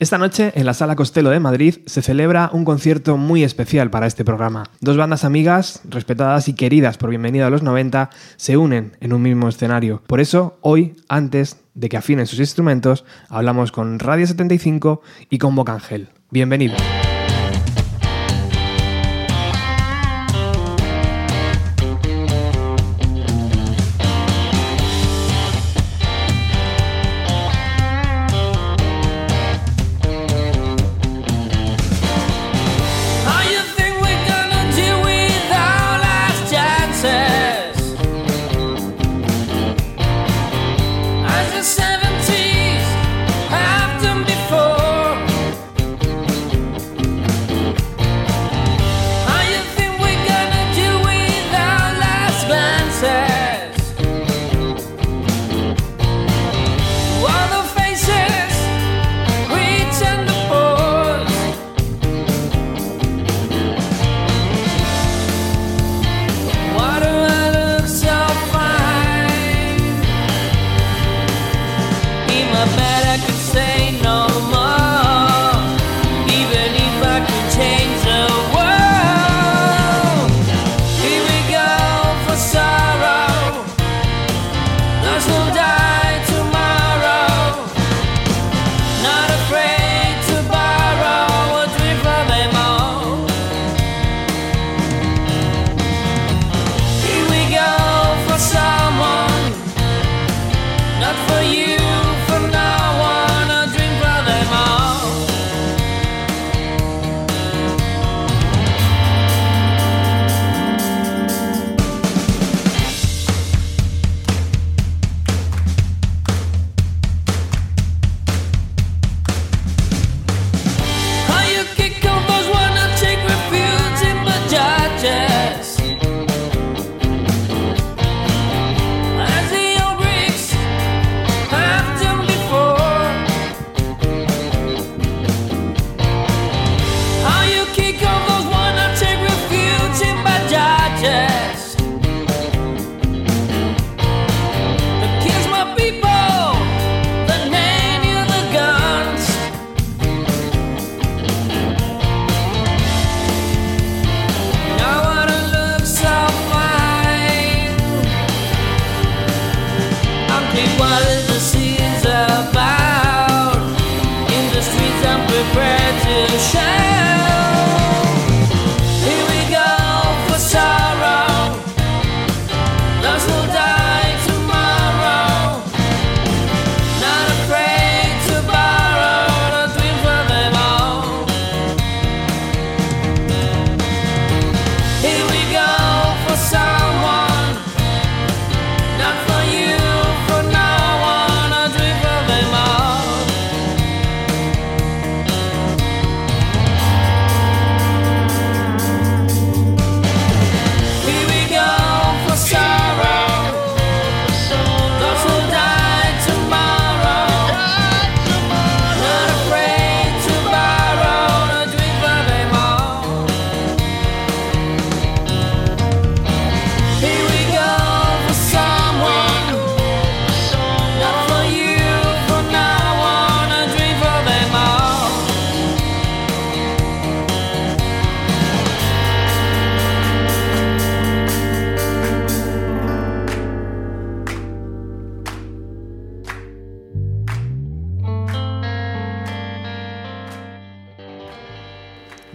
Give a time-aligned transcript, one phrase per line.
[0.00, 4.08] Esta noche, en la Sala Costello de Madrid, se celebra un concierto muy especial para
[4.08, 4.64] este programa.
[4.80, 9.22] Dos bandas amigas, respetadas y queridas por Bienvenido a los 90, se unen en un
[9.22, 10.02] mismo escenario.
[10.08, 15.54] Por eso, hoy, antes de que afinen sus instrumentos, hablamos con Radio 75 y con
[15.54, 16.08] Bocangel.
[16.30, 16.74] Bienvenido.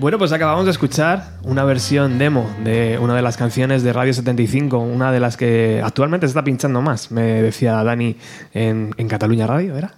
[0.10, 4.12] Bueno, pues acabamos de escuchar una versión demo de una de las canciones de Radio
[4.12, 8.16] 75, una de las que actualmente se está pinchando más, me decía Dani
[8.52, 9.92] en, Cataluña Radio, ¿era?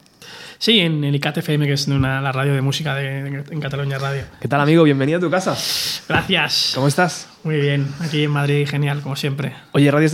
[0.62, 3.98] Sí, en el ICAT FM, que es una, la radio de música de, en Cataluña
[3.98, 4.26] Radio.
[4.40, 4.84] ¿Qué tal, amigo?
[4.84, 5.58] Bienvenido a tu casa.
[6.08, 6.74] Gracias.
[6.76, 7.28] ¿Cómo estás?
[7.44, 9.56] Muy bien, aquí en Madrid, genial, como siempre.
[9.72, 10.08] Oye, Radio,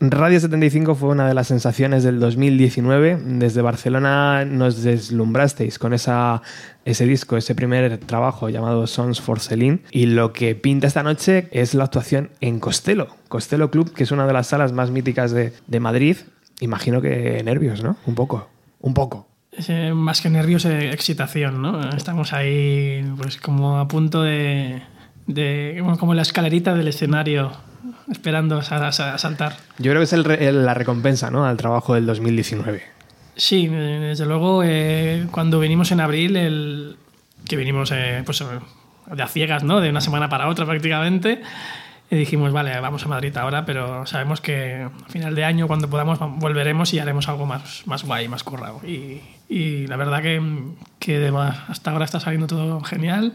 [0.00, 3.16] Radio 75 fue una de las sensaciones del 2019.
[3.38, 6.42] Desde Barcelona nos deslumbrasteis con esa,
[6.84, 9.82] ese disco, ese primer trabajo llamado Songs for Celine.
[9.92, 14.10] Y lo que pinta esta noche es la actuación en Costello, Costello Club, que es
[14.10, 16.16] una de las salas más míticas de, de Madrid.
[16.58, 17.96] Imagino que nervios, ¿no?
[18.04, 18.48] Un poco,
[18.80, 19.28] un poco.
[19.68, 21.90] Eh, más que nervios, eh, excitación, ¿no?
[21.90, 24.82] Estamos ahí, pues, como a punto de,
[25.26, 27.52] de como la escalerita del escenario,
[28.10, 29.56] esperando a, saltar.
[29.78, 31.46] Yo creo que es la recompensa, ¿no?
[31.46, 32.82] Al trabajo del 2019.
[33.36, 36.96] Sí, desde luego, eh, cuando venimos en abril, el,
[37.46, 38.42] que vinimos eh, pues,
[39.12, 39.80] de a ciegas, ¿no?
[39.80, 41.42] De una semana para otra prácticamente.
[42.08, 45.90] Y dijimos, vale, vamos a Madrid ahora, pero sabemos que a final de año, cuando
[45.90, 48.80] podamos, volveremos y haremos algo más, más guay, más currado.
[48.86, 50.40] Y, y la verdad que,
[51.00, 51.32] que
[51.68, 53.32] hasta ahora está saliendo todo genial.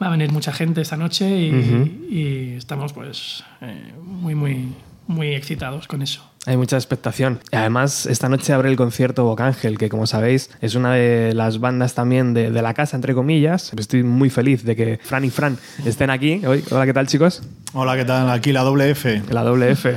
[0.00, 4.72] Va a venir mucha gente esta noche y, y estamos pues eh, muy, muy,
[5.08, 6.29] muy excitados con eso.
[6.46, 7.40] Hay mucha expectación.
[7.52, 11.94] Además, esta noche abre el concierto Bocángel, que como sabéis es una de las bandas
[11.94, 13.72] también de, de, la casa, entre comillas.
[13.76, 16.64] Estoy muy feliz de que Fran y Fran estén aquí hoy.
[16.70, 17.42] Hola, ¿qué tal, chicos?
[17.74, 18.30] Hola, ¿qué tal?
[18.30, 19.22] Aquí la doble F.
[19.28, 19.94] La doble F.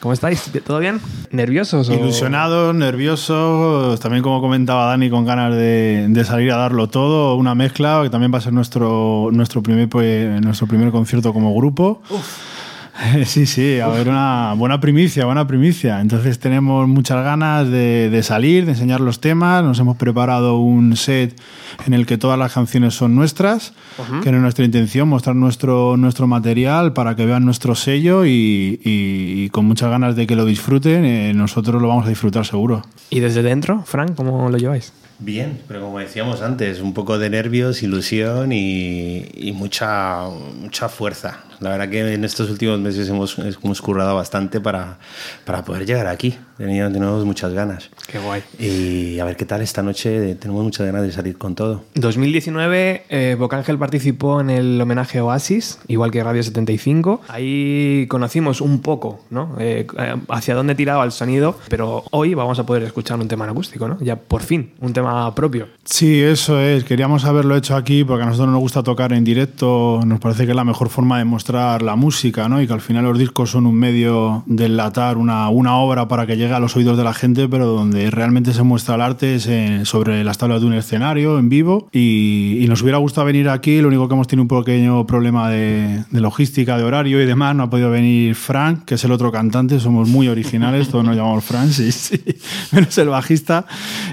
[0.00, 0.50] ¿Cómo estáis?
[0.64, 1.00] ¿Todo bien?
[1.30, 1.88] ¿Nerviosos?
[1.90, 1.94] O...
[1.94, 7.54] Ilusionados, nerviosos, también como comentaba Dani, con ganas de, de, salir a darlo todo, una
[7.54, 12.02] mezcla, que también va a ser nuestro, nuestro, primer, pues, nuestro primer concierto como grupo.
[12.10, 12.55] Uf.
[13.26, 16.00] Sí, sí, a ver, una buena primicia, buena primicia.
[16.00, 19.62] Entonces tenemos muchas ganas de, de, salir, de enseñar los temas.
[19.62, 21.40] Nos hemos preparado un set
[21.86, 24.22] en el que todas las canciones son nuestras, uh -huh.
[24.22, 28.80] que no es nuestra intención, mostrar nuestro, nuestro material para que vean nuestro sello y,
[28.82, 31.04] y, y con muchas ganas de que lo disfruten.
[31.04, 32.82] Eh, nosotros lo vamos a disfrutar seguro.
[33.10, 34.92] ¿Y desde dentro, Frank, cómo lo lleváis?
[35.18, 40.24] Bien, pero como decíamos antes, un poco de nervios, ilusión y, y, mucha,
[40.60, 41.38] mucha fuerza.
[41.60, 44.98] La verdad que en estos últimos meses hemos, hemos currado bastante para,
[45.44, 46.36] para poder llegar aquí.
[46.56, 47.90] Teníamos, tenemos muchas ganas.
[48.06, 48.42] Qué guay.
[48.58, 50.34] Y a ver qué tal esta noche.
[50.36, 51.84] Tenemos muchas ganas de salir con todo.
[51.94, 57.22] 2019, eh, Bocángel participó en el homenaje Oasis, igual que Radio 75.
[57.28, 59.56] Ahí conocimos un poco ¿no?
[59.58, 59.86] Eh,
[60.28, 63.88] hacia dónde tiraba el sonido, pero hoy vamos a poder escuchar un tema en acústico,
[63.88, 63.98] ¿no?
[64.00, 65.68] Ya por fin, un tema propio.
[65.84, 66.84] Sí, eso es.
[66.84, 70.00] Queríamos haberlo hecho aquí porque a nosotros nos gusta tocar en directo.
[70.04, 72.60] Nos parece que es la mejor forma de mostrar la música, ¿no?
[72.60, 76.26] Y que al final los discos son un medio de enlatar una, una obra para
[76.26, 79.36] que llegue a los oídos de la gente, pero donde realmente se muestra el arte
[79.36, 81.88] es en, sobre las tablas de un escenario en vivo.
[81.92, 83.80] Y, y, nos hubiera gustado venir aquí.
[83.80, 87.54] Lo único que hemos tenido un pequeño problema de, de, logística, de horario y demás.
[87.54, 89.80] No ha podido venir Frank, que es el otro cantante.
[89.80, 92.20] Somos muy originales, todos nos llamamos Frank, sí, sí.
[92.72, 93.66] menos el bajista.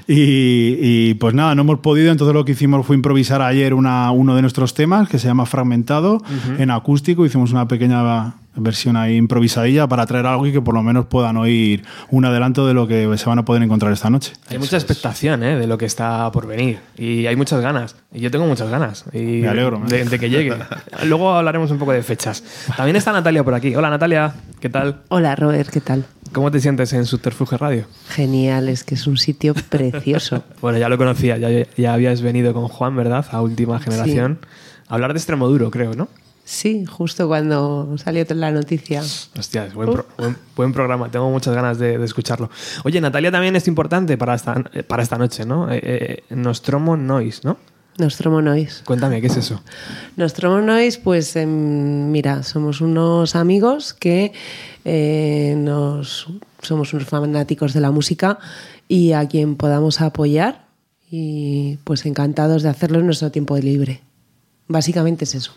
[0.08, 2.12] Y, y, pues nada, no hemos podido.
[2.12, 5.46] Entonces lo que hicimos fue improvisar ayer una, uno de nuestros temas que se llama
[5.46, 6.62] Fragmentado uh -huh.
[6.62, 7.23] en acústico.
[7.26, 11.38] Hicimos una pequeña versión ahí improvisadilla para traer algo y que por lo menos puedan
[11.38, 14.34] oír un adelanto de lo que se van a poder encontrar esta noche.
[14.50, 15.58] Hay mucha expectación ¿eh?
[15.58, 17.96] de lo que está por venir y hay muchas ganas.
[18.14, 19.06] Y yo tengo muchas ganas.
[19.12, 19.82] Y me alegro.
[19.88, 20.56] De, de, que llegue.
[21.06, 22.44] Luego hablaremos un poco de fechas.
[22.78, 23.76] También está Natalia por aquí.
[23.76, 25.02] Hola Natalia, ¿qué tal?
[25.10, 26.06] Hola Robert, ¿qué tal?
[26.32, 27.86] ¿Cómo te sientes en Subterfuge Radio?
[28.10, 30.44] Genial, es que es un sitio precioso.
[30.62, 33.26] bueno, ya lo conocía, ya, ya habías venido con Juan, ¿verdad?
[33.32, 34.40] A última generación.
[34.42, 34.48] Sí.
[34.90, 36.08] Hablar de Extremoduro, creo, ¿no?
[36.46, 39.02] Sí, justo cuando salió la noticia.
[39.02, 42.50] Hostia, buen, pro, buen, buen, programa, tengo muchas ganas de, de, escucharlo.
[42.84, 45.72] Oye, Natalia también es importante para esta, para esta noche, ¿no?
[45.72, 47.58] Eh, eh, Nostromo Noise, ¿no?
[47.98, 48.84] Nostromo Noise.
[48.86, 49.62] Cuéntame, ¿qué es eso?
[50.18, 54.34] Nostromo Noise, pues eh, mira, somos unos amigos que
[54.84, 56.28] eh, nos,
[56.62, 58.40] somos unos fanáticos de la música
[58.88, 60.66] y a quien podamos apoyar
[61.10, 64.02] y pues encantados de hacerlo en nuestro tiempo libre.
[64.68, 65.54] Básicamente es eso.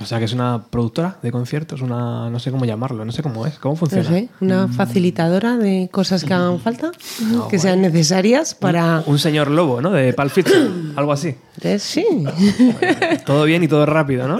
[0.00, 3.22] O sea, que es una productora de conciertos, una no sé cómo llamarlo, no sé
[3.22, 4.08] cómo es, cómo funciona.
[4.08, 6.90] No sé, una facilitadora de cosas que hagan falta,
[7.20, 7.62] no, que bueno.
[7.62, 9.00] sean necesarias para...
[9.00, 9.90] Un, un, señor lobo, ¿no?
[9.90, 11.34] De Pulp Fiction, algo así.
[11.62, 12.06] Eh, sí.
[13.26, 14.38] todo bien y todo rápido, ¿no?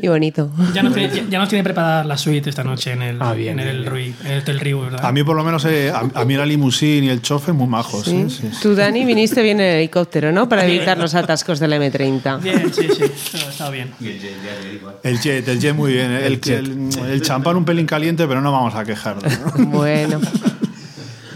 [0.00, 0.50] Y bonito.
[0.72, 3.58] Ya nos tiene, ya nos tiene preparada la suite esta noche en el, ah, bien,
[3.58, 5.04] en el, Rui, en el Rio, ¿verdad?
[5.04, 7.66] A mí por lo menos, eh, a, a, mí la limusín y el chofer muy
[7.66, 8.04] majos.
[8.04, 8.16] ¿Sí?
[8.16, 8.30] ¿eh?
[8.30, 8.50] Sí.
[8.62, 10.48] Tú, Dani, viniste bien en el helicóptero, ¿no?
[10.48, 12.40] Para evitar los atascos del M30.
[12.40, 13.02] Bien, sí, sí,
[13.48, 13.92] está bien.
[14.00, 14.80] El
[15.20, 16.10] jet, el jet muy bien.
[16.10, 19.24] El, el, el, el champán un pelín caliente, pero no vamos a quejarnos.
[19.56, 19.66] ¿no?
[19.70, 20.20] Bueno.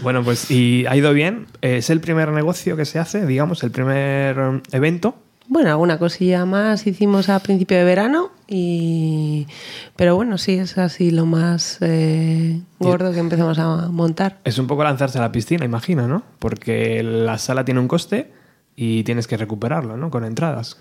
[0.05, 1.47] Bueno, pues y ha ido bien.
[1.61, 5.15] Es el primer negocio que se hace, digamos, el primer um, evento.
[5.47, 9.47] Bueno, alguna cosilla más hicimos a principio de verano y
[9.95, 14.39] pero bueno, sí, es así lo más eh, gordo que empezamos a montar.
[14.43, 16.23] Es un poco lanzarse a la piscina, imagino, ¿no?
[16.39, 18.31] Porque la sala tiene un coste
[18.75, 20.09] y tienes que recuperarlo, ¿no?
[20.09, 20.77] Con entradas.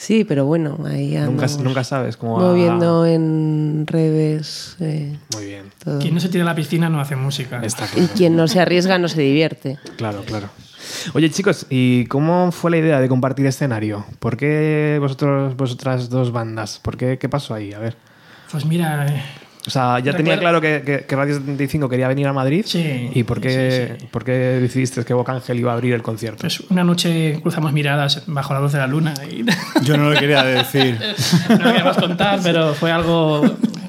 [0.00, 3.10] Sí, pero bueno, ahí nunca, nunca sabes cómo moviendo a...
[3.10, 4.74] en redes.
[4.80, 5.64] Eh, Muy bien.
[5.84, 5.98] Todo.
[5.98, 7.60] Quien no se tira a la piscina no hace música.
[7.62, 8.06] Está claro.
[8.06, 9.78] Y quien no se arriesga no se divierte.
[9.98, 10.48] Claro, claro.
[11.12, 14.06] Oye, chicos, ¿y cómo fue la idea de compartir escenario?
[14.20, 16.80] ¿Por qué vosotros, vosotras dos bandas?
[16.82, 17.74] ¿Por qué, ¿Qué pasó ahí?
[17.74, 17.94] A ver.
[18.50, 19.22] Pues mira, eh,
[19.66, 22.64] o sea, ya tenía claro que, que, que, Radio 75 quería venir a Madrid.
[22.66, 23.10] Sí.
[23.12, 24.08] ¿Y por qué, sí, sí.
[24.10, 26.40] ¿por qué decidiste que Ángel iba a abrir el concierto?
[26.40, 29.12] Pues una noche cruzamos miradas bajo la luz de la luna.
[29.30, 29.44] Y...
[29.84, 30.98] Yo no lo quería decir.
[31.48, 33.42] no lo queríamos contar, pero fue algo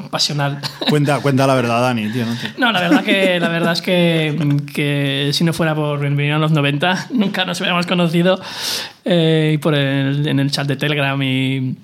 [0.09, 0.59] pasional.
[0.89, 2.25] Cuenta, cuenta la verdad, Dani, tío.
[2.57, 6.39] No, la verdad que la verdad es que, que si no fuera por Bienvenido a
[6.39, 8.41] los 90, nunca nos hubiéramos conocido.
[9.05, 11.77] Eh, y por el, en el chat de Telegram y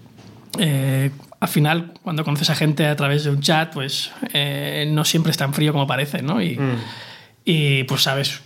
[0.59, 5.05] eh, al final, cuando conoces a gente a través de un chat, pues eh, no
[5.05, 6.41] siempre es tan frío como parece, ¿no?
[6.41, 6.59] Y,
[7.45, 8.41] y, pues sabes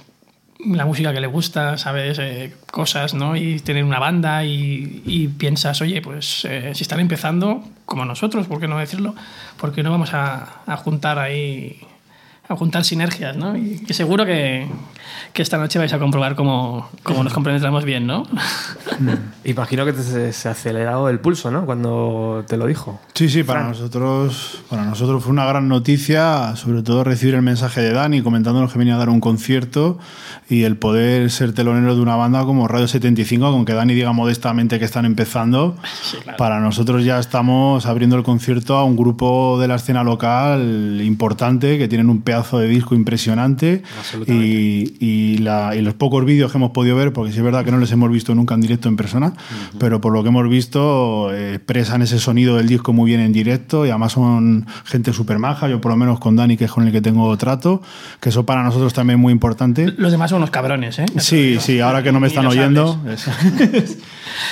[0.65, 3.35] la música que le gusta, sabes eh, cosas, ¿no?
[3.35, 8.47] Y tener una banda y, y piensas, oye, pues eh, si están empezando, como nosotros,
[8.47, 9.15] ¿por qué no decirlo?
[9.57, 11.79] ¿Por qué no vamos a, a juntar ahí,
[12.47, 13.57] a juntar sinergias, ¿no?
[13.57, 14.67] Y que seguro que,
[15.33, 18.23] que esta noche vais a comprobar cómo, cómo nos compenetramos bien, ¿no?
[19.43, 21.65] Imagino que te, se, ha acelerado el pulso, ¿no?
[21.65, 22.99] Cuando te lo dijo.
[23.13, 27.81] Sí, sí, para nosotros, para nosotros fue una gran noticia, sobre todo recibir el mensaje
[27.81, 29.97] de Dani comentándonos que venía a dar un concierto
[30.49, 34.79] y el poder ser telonero de una banda como Radio 75, aunque Dani diga modestamente
[34.79, 35.75] que están empezando.
[36.37, 41.77] Para nosotros ya estamos abriendo el concierto a un grupo de la escena local importante
[41.77, 43.83] que tienen un pedazo de disco impresionante
[44.27, 47.63] y, y la- y los pocos vídeos que hemos podido ver, porque sí es verdad
[47.65, 49.33] que no les hemos visto nunca en directo en persona,
[49.79, 53.33] pero por lo que hemos visto eh, expresan ese sonido del disco muy bien en
[53.33, 56.71] directo y además son gente súper maja, yo por lo menos con Dani, que es
[56.71, 57.81] con el que tengo trato,
[58.19, 59.93] que eso para nosotros también es muy importante.
[59.97, 61.05] Los demás son unos cabrones, ¿eh?
[61.17, 63.27] Sí, sí, ahora que no me están oyendo, es-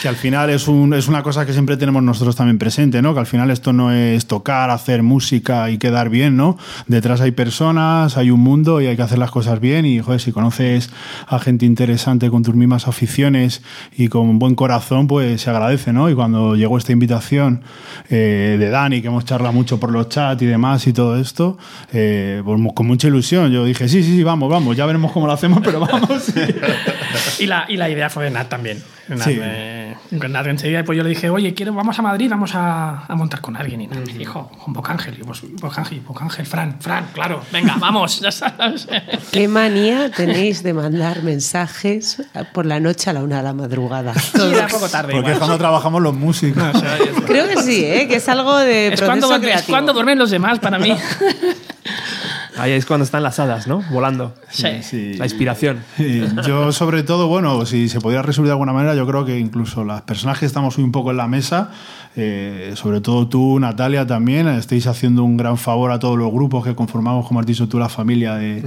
[0.01, 3.13] que al final es, un- es una cosa que siempre tenemos nosotros también presente, ¿no?
[3.13, 6.57] Que al final esto no es tocar, hacer música y quedar bien, ¿no?
[6.87, 10.19] Detrás hay personas, hay un mundo y hay que hacer las cosas bien y, joder,
[10.21, 10.89] si conoces
[11.27, 13.61] a gente interesante con tus mismas aficiones
[13.95, 16.09] y con buen corazón, pues se agradece, ¿no?
[16.09, 17.61] Y cuando llegó esta invitación
[18.09, 21.57] eh, de Dani, que hemos charlado mucho por los chats y demás y todo esto,
[21.93, 25.27] eh, pues con mucha ilusión, yo dije, sí, sí, sí, vamos, vamos, ya veremos cómo
[25.27, 26.31] lo hacemos, pero vamos.
[27.39, 28.81] Y la, y la idea fue de Nat también.
[29.07, 29.35] Nat, Sí.
[29.35, 29.68] me-
[30.19, 33.15] con Nat enseguida, pues yo le dije, oye, quiero, vamos a Madrid, vamos a, a
[33.15, 33.81] montar con alguien.
[33.81, 35.17] Y Nat me dijo, con Bocángel.
[35.19, 38.87] Y pues, Bocángel, Bocángel, Fran, Fran, claro, venga, vamos, ya sabes.
[39.31, 42.21] ¿Qué manía tenéis de mandar mensajes
[42.53, 44.13] por la noche a la una de la madrugada?
[44.13, 45.13] Sí, era poco tarde.
[45.13, 45.39] Porque es igual.
[45.39, 46.63] cuando trabajamos los músicos.
[47.25, 48.07] Creo que sí, ¿eh?
[48.07, 49.73] que es algo de Es proceso cuando, es creativo.
[49.73, 50.95] cuando duermen los demás para mí.
[52.59, 53.81] Ahí es cuando están las hadas, ¿no?
[53.91, 54.33] Volando.
[54.49, 54.67] Sí.
[54.81, 55.13] Sí.
[55.15, 55.79] La inspiración.
[55.97, 59.39] Y yo, sobre todo, bueno, si se pudiera resumir de alguna manera, yo creo que
[59.39, 61.71] incluso las personas que estamos hoy un poco en la mesa,
[62.15, 66.65] eh, sobre todo tú, Natalia, también, estáis haciendo un gran favor a todos los grupos
[66.65, 68.63] que conformamos, como has dicho tú, la familia de,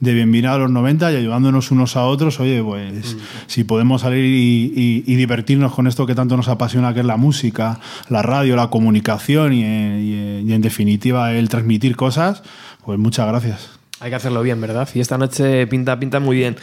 [0.00, 2.40] de Bienvenida a los 90 y ayudándonos unos a otros.
[2.40, 6.94] Oye, pues si podemos salir y, y- y divertirnos con esto que tanto nos apasiona,
[6.94, 11.96] que es la música, la radio, la comunicación y, y, y en definitiva el transmitir
[11.96, 12.42] cosas,
[12.84, 13.70] pues muchas gracias.
[14.00, 14.88] Hay que hacerlo bien, ¿verdad?
[14.94, 16.56] Y esta noche pinta, pinta muy bien.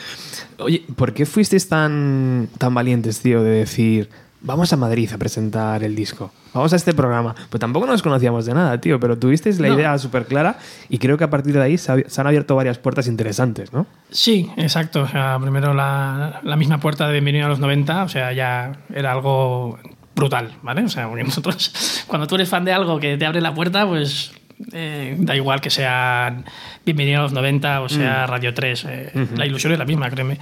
[0.60, 4.10] Oye, ¿por qué fuisteis tan, tan valientes, tío, de decir,
[4.42, 6.32] vamos a Madrid a presentar el disco?
[6.54, 7.34] Vamos a este programa.
[7.50, 9.76] Pues tampoco nos conocíamos de nada, tío, pero tuvisteis la No.
[9.76, 10.60] idea súper clara
[10.90, 13.72] y creo que a partir de ahí se, ha- se han abierto varias puertas interesantes,
[13.72, 13.88] ¿no?
[14.12, 15.04] Sí, exacto.
[15.04, 18.74] O sea, primero la, la misma puerta de Bienvenido a los 90, o sea, ya
[18.94, 19.80] era algo
[20.14, 20.84] brutal, ¿vale?
[20.84, 23.88] O sea, porque nosotros, cuando tú eres fan de algo que te abre la puerta,
[23.88, 24.34] pues
[24.72, 26.44] eh, da igual que sea
[26.86, 30.40] Bienvenido a los 90 o sea Radio 3, eh, la ilusión es la misma, créeme.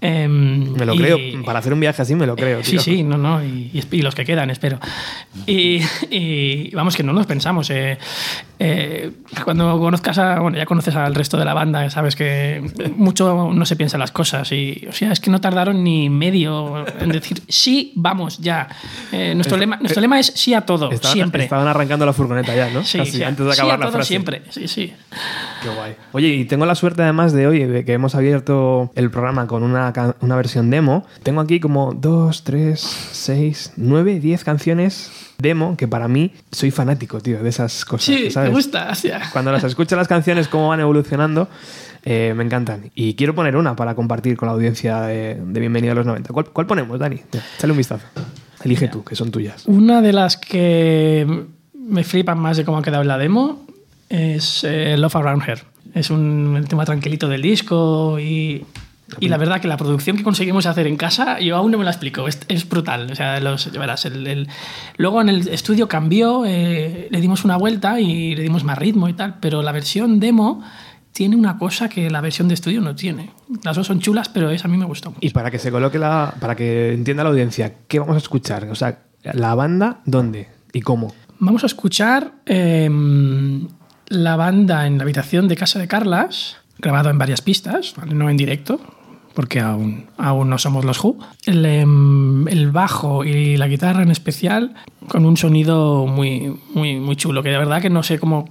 [0.00, 1.18] Em, Me lo y- creo.
[1.44, 2.80] Para hacer un viaje así me lo creo, Sí, tío.
[2.80, 4.78] sí, no, no, y, y- los que quedan, espero.
[5.46, 7.70] Y, y vamos, que no nos pensamos.
[7.70, 7.98] eh,
[8.58, 9.10] eh,
[9.44, 12.62] cuando conozcas a, bueno, ya conoces al resto de la banda, sabes que
[12.96, 14.50] mucho no se piensan las cosas.
[14.52, 18.68] Y, o sea, es que no tardaron ni medio en decir, sí, vamos, ya.
[19.12, 21.44] Eh, nuestro, lema, nuestro lema es sí a todo, Estaban, siempre.
[21.44, 22.82] estaban arrancando la furgoneta ya, ¿no?
[22.84, 24.08] Sí, Casi, sí, antes de sí acabar a la todo frase.
[24.08, 24.92] siempre, sí, sí.
[25.62, 25.94] Qué guay.
[26.12, 29.62] Oye, y tengo la suerte además de hoy, de que hemos abierto el programa con
[29.62, 29.85] una,
[30.20, 31.06] una versión demo.
[31.22, 32.80] Tengo aquí como dos, tres,
[33.12, 38.04] seis, nueve, diez canciones demo que para mí soy fanático, tío, de esas cosas.
[38.04, 38.50] Sí, ¿sabes?
[38.50, 38.92] me gusta.
[39.32, 41.48] Cuando las escucho las canciones, cómo van evolucionando,
[42.04, 42.90] eh, me encantan.
[42.94, 46.32] Y quiero poner una para compartir con la audiencia de, de Bienvenido a los 90.
[46.32, 47.20] ¿Cuál, cuál ponemos, Dani?
[47.58, 48.06] Sale un vistazo.
[48.64, 49.66] Elige tú, que son tuyas.
[49.66, 53.66] Una de las que me flipan más de cómo ha quedado en la demo
[54.08, 55.62] es eh, Love Around Here.
[55.94, 58.64] Es un el tema tranquilito del disco y,
[59.20, 61.84] y la verdad que la producción que conseguimos hacer en casa, yo aún no me
[61.84, 63.10] la explico, es, es brutal.
[63.10, 64.48] O sea, los, verás, el- el-
[64.96, 69.08] luego en el estudio cambió, eh, le dimos una vuelta y le dimos más ritmo
[69.08, 70.62] y tal, pero la versión demo
[71.12, 73.30] tiene una cosa que la versión de estudio no tiene.
[73.64, 75.20] Las dos son chulas, pero esa a mí me gustó mucho.
[75.22, 76.34] Y para que se coloque la.
[76.40, 78.64] para que entienda la audiencia, ¿qué vamos a escuchar?
[78.70, 81.14] O sea, la banda, ¿dónde y cómo?
[81.38, 83.68] Vamos a escuchar em,
[84.08, 88.14] la banda en la habitación de casa de Carlas, grabado en varias pistas, ¿vale?
[88.14, 88.80] no en directo,
[89.36, 91.18] porque aún, aún no somos los Who.
[91.44, 94.74] El, em, el, bajo y la guitarra en especial,
[95.08, 98.48] con un sonido muy, muy, muy chulo, que de verdad que no sé cómo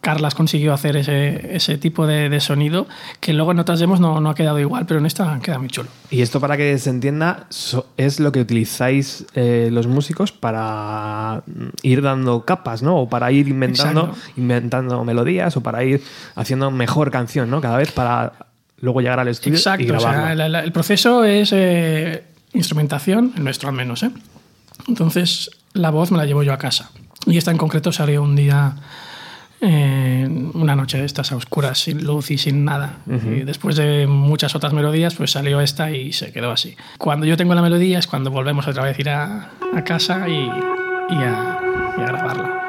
[0.00, 2.86] Carlas consiguió hacer ese, ese tipo de, de, sonido,
[3.20, 5.68] que luego en otras demos no, no, ha quedado igual, pero en esta queda muy
[5.68, 5.90] chulo.
[6.08, 11.42] Y esto para que se entienda, so, es lo que utilizáis eh, los músicos para
[11.82, 12.96] ir dando capas, ¿no?
[12.96, 16.02] O para ir inventando, inventando melodías o para ir
[16.34, 17.60] haciendo mejor canción, ¿no?
[17.60, 18.53] Cada vez para
[18.84, 20.22] luego llegar al estudio Exacto, y grabarlo.
[20.22, 22.22] O sea, la, la, el proceso es eh,
[22.52, 24.10] instrumentación, el nuestro al menos, ¿eh?
[24.86, 26.90] Entonces, la voz me la llevo yo a casa.
[27.26, 28.76] Y esta en concreto salió un día
[29.60, 32.98] eh, una noche de estas a oscuras, sin luz y sin nada.
[33.06, 33.40] Uh -huh.
[33.40, 36.76] Y después de muchas otras melodías, pues salió esta y se quedó así.
[36.98, 40.28] Cuando yo tengo la melodía es cuando volvemos otra vez a ir a, a casa
[40.28, 41.58] y, y, a,
[41.96, 42.63] y a grabarla.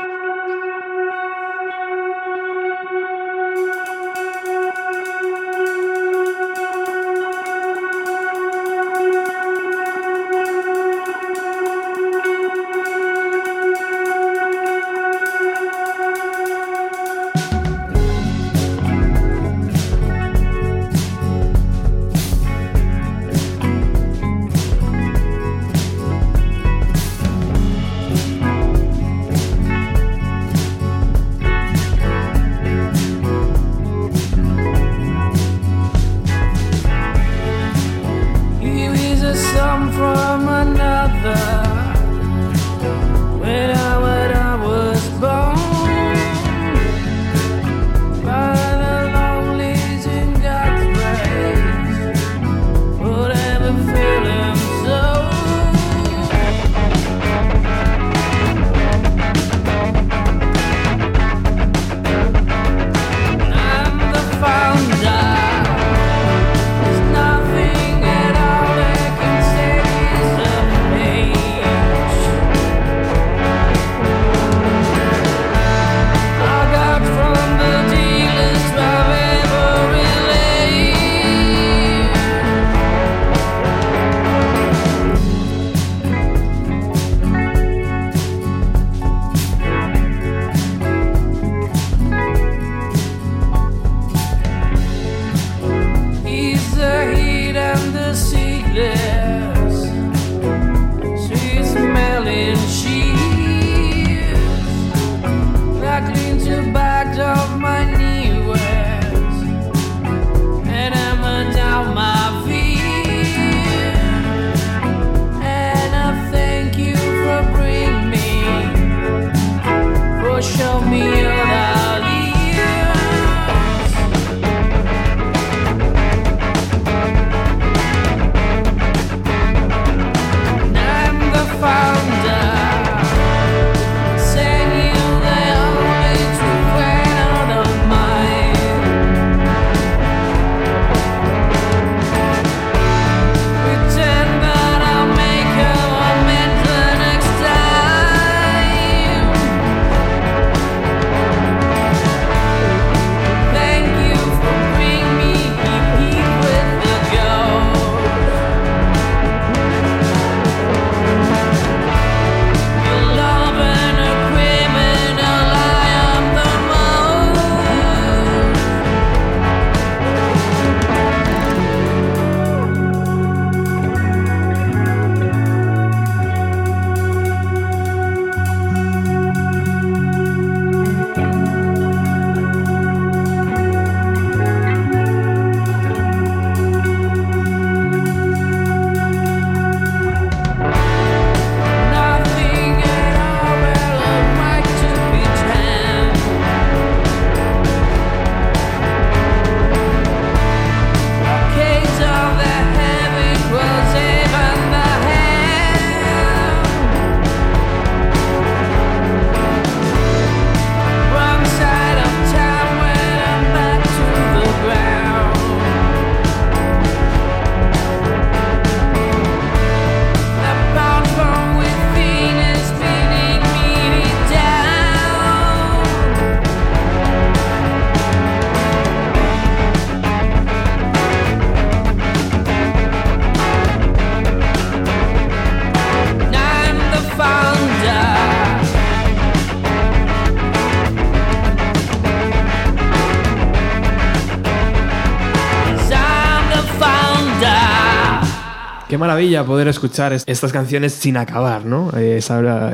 [249.25, 251.91] Maravilla poder escuchar estas canciones sin acabar, ¿no?
[251.97, 252.19] Eh,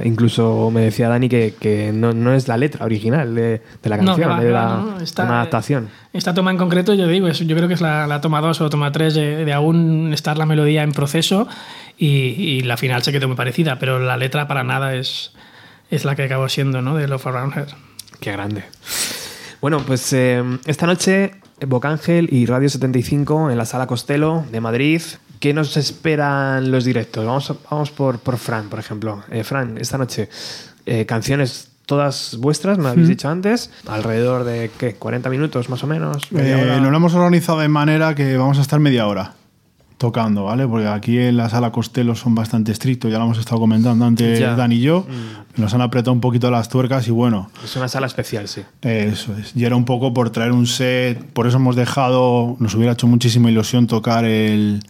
[0.04, 5.42] incluso me decía Dani que, no, es la letra original de, la canción, no, una
[5.42, 5.90] adaptación.
[6.14, 8.92] Esta toma en concreto, yo digo, yo creo que es la, toma 2 o toma
[8.92, 11.48] 3 de, aún estar la melodía en proceso
[11.98, 15.32] y, la final se quedó muy parecida, pero la letra para nada es,
[15.90, 16.96] es la que acabó siendo, ¿no?
[16.96, 17.68] De Love Around Her.
[18.20, 18.64] Qué grande.
[19.62, 21.32] Bueno, pues eh, esta noche
[21.68, 25.02] Bocángel y Radio 75 en la Sala Costello de Madrid.
[25.42, 27.26] ¿Qué nos esperan los directos?
[27.26, 29.24] Vamos, vamos por, por Fran, por ejemplo.
[29.32, 30.30] Eh, Fran, esta noche,
[30.86, 34.94] eh, canciones todas vuestras, me habéis dicho antes, alrededor de ¿qué?
[34.94, 36.28] 40 minutos más o menos.
[36.38, 39.34] Eh, nos lo hemos organizado de manera que vamos a estar media hora
[39.98, 40.68] tocando, ¿vale?
[40.68, 44.40] Porque aquí en la sala Costello son bastante estrictos, ya lo hemos estado comentando antes
[44.40, 45.08] Dan y yo.
[45.10, 45.60] Mm.
[45.60, 47.50] Nos han apretado un poquito las tuercas y bueno.
[47.64, 48.62] Es una sala especial, sí.
[48.84, 49.56] Eso es.
[49.56, 53.08] Y era un poco por traer un set, por eso hemos dejado, nos hubiera hecho
[53.08, 54.84] muchísima ilusión tocar el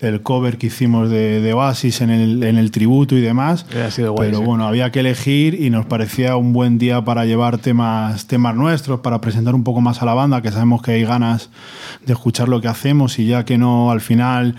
[0.00, 3.66] el cover que hicimos de, de Oasis en el, en el, tributo y demás.
[3.90, 8.26] Sido pero bueno, había que elegir y nos parecía un buen día para llevar temas,
[8.26, 11.50] temas nuestros, para presentar un poco más a la banda, que sabemos que hay ganas
[12.06, 14.54] de escuchar lo que hacemos y ya que no al final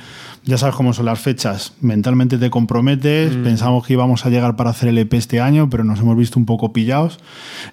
[0.45, 1.73] ya sabes cómo son las fechas.
[1.82, 3.36] Mentalmente te comprometes.
[3.36, 3.43] Mm.
[3.43, 6.39] Pensamos que íbamos a llegar para hacer el EP este año, pero nos hemos visto
[6.39, 7.19] un poco pillados.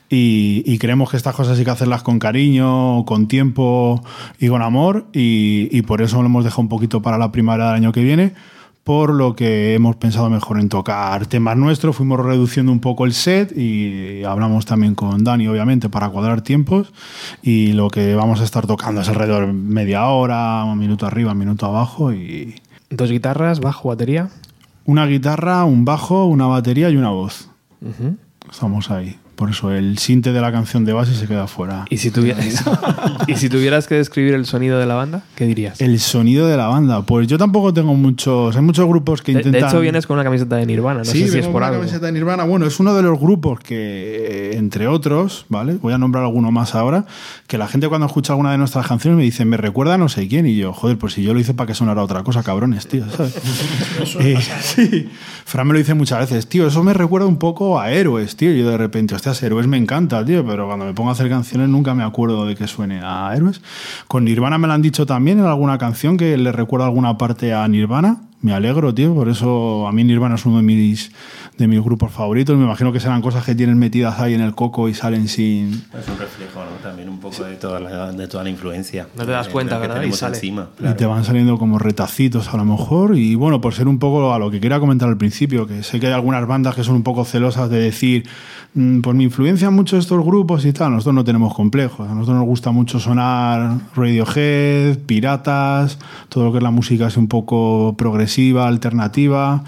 [0.09, 4.05] Y, creemos que estas cosas hay que hacerlas con cariño, con tiempo
[4.39, 5.07] y con amor.
[5.13, 8.03] Y, y por eso lo hemos dejado un poquito para la primavera del año que
[8.03, 8.35] viene
[8.87, 13.15] por lo que hemos pensado mejor en tocar temas nuestros, fuimos reduciendo un poco el
[13.15, 16.93] set y hablamos también con Dani, obviamente, para cuadrar tiempos
[17.43, 21.39] y lo que vamos a estar tocando es alrededor media hora, un minuto arriba, un
[21.39, 22.63] minuto abajo y...
[22.89, 24.29] ¿Dos guitarras, bajo, batería?
[24.85, 27.49] Una guitarra, un bajo, una batería y una voz.
[28.49, 29.19] Estamos ahí.
[29.37, 31.85] Por eso el sinte de la canción de base se queda fuera.
[31.91, 32.65] ¿Y si, tuvieras,
[33.29, 35.79] ¿Y si tuvieras que describir el sonido de la banda, qué dirías?
[35.81, 37.03] El sonido de la banda.
[37.03, 38.57] Pues yo tampoco tengo muchos.
[38.57, 39.53] Hay muchos grupos que intentan.
[39.53, 41.01] De hecho, vienes con una camiseta de Nirvana.
[41.01, 42.45] No sí, sé si es por una camiseta de Nirvana.
[42.45, 45.75] Bueno, es uno de los grupos que, eh, entre otros, ¿vale?
[45.75, 47.05] Voy a nombrar alguno más ahora.
[47.47, 50.09] Que la gente cuando escucha alguna de nuestras canciones me dice, me recuerda a no
[50.09, 50.47] sé quién.
[50.47, 53.05] Y yo, joder, pues si yo lo hice para que sonara otra cosa, cabrones, tío.
[54.21, 55.09] Eh, sí.
[55.45, 58.53] Fran me lo dice muchas veces, tío, eso me recuerda un poco a héroes, tío.
[58.53, 61.69] Y yo de repente, héroes me encanta tío, pero cuando me pongo a hacer canciones
[61.69, 63.61] nunca me acuerdo de que suene a Héroes.
[64.09, 67.53] Con Nirvana me lo han dicho también en alguna canción que le recuerda alguna parte
[67.53, 68.23] a Nirvana.
[68.47, 71.11] Me alegro, tío, por eso a mí Nirvana es uno de mis,
[71.59, 72.57] de mis grupos favoritos.
[72.57, 75.73] Me imagino que serán cosas que tienen metidas ahí en el coco y salen sin...
[75.73, 76.71] Es un reflejo, ¿no?
[76.81, 79.09] También un poco de toda la, de toda la influencia.
[79.17, 80.01] No te das cuenta, ¿verdad?
[80.03, 80.37] Y, sale.
[80.37, 83.19] Encima, y te van saliendo como retacitos a lo mejor.
[83.19, 85.99] Y bueno, por ser un poco a lo que quería comentar al principio, que sé
[85.99, 88.29] que hay algunas bandas que son un poco celosas de decir
[88.77, 90.93] Mm, pues me influencian mucho estos grupos y tal.
[90.93, 92.07] Nosotros no tenemos complejos.
[92.07, 97.17] A nosotros nos gusta mucho sonar Radiohead, Piratas, todo lo que es la música es
[97.17, 98.36] un poco progresiva,
[98.67, 99.63] alternativa.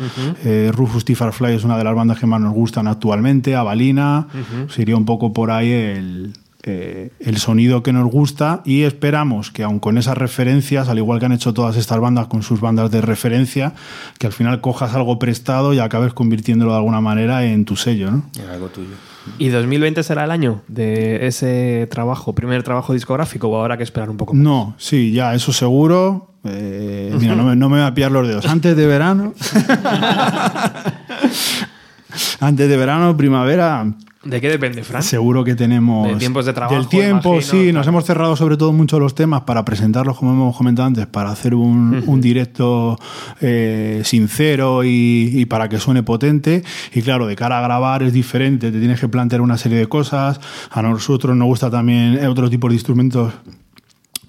[0.45, 1.15] Eh, Rufus T.
[1.15, 3.55] Farfly es una de las bandas que más nos gustan actualmente.
[3.55, 4.27] Avalina.
[4.69, 6.33] Sería un poco por ahí el,
[6.65, 11.19] eh, el sonido que nos gusta y esperamos que aun con esas referencias, al igual
[11.19, 13.73] que han hecho todas estas bandas con sus bandas de referencia,
[14.19, 18.11] que al final cojas algo prestado y acabes convirtiéndolo de alguna manera en tu sello,
[18.11, 18.25] ¿no?
[18.39, 18.97] En algo tuyo.
[19.39, 24.11] ¿Y 2020 será el año de ese trabajo, primer trabajo discográfico o habrá que esperar
[24.11, 24.43] un poco más?
[24.43, 26.28] No, sí, ya, eso seguro.
[26.45, 28.47] Eh, mira, no me, no me voy a pillar los dedos.
[28.47, 29.35] Antes de verano.
[32.41, 33.87] antes de verano, primavera,
[34.25, 35.03] ¿De qué depende, Fran?
[35.03, 36.09] Seguro que tenemos.
[36.09, 36.75] De tiempos de trabajo.
[36.75, 37.73] Del tiempo, sí.
[37.73, 41.31] Nos hemos cerrado sobre todo mucho los temas para presentarlos, como hemos comentado antes, para
[41.31, 42.99] hacer un, directo
[43.41, 46.65] eh, sincero y, para que suene potente.
[46.93, 49.87] Y claro, de cara a grabar es diferente, te tienes que plantear una serie de
[49.87, 50.41] cosas.
[50.71, 53.33] A nosotros nos gusta también otro tipo de instrumentos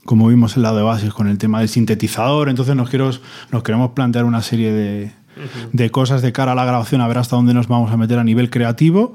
[0.05, 2.49] como vimos en la de bases con el tema del sintetizador.
[2.49, 3.11] Entonces nos, quiero,
[3.51, 5.11] nos queremos plantear una serie de,
[5.71, 8.19] de cosas de cara a la grabación, a ver hasta dónde nos vamos a meter
[8.19, 9.13] a nivel creativo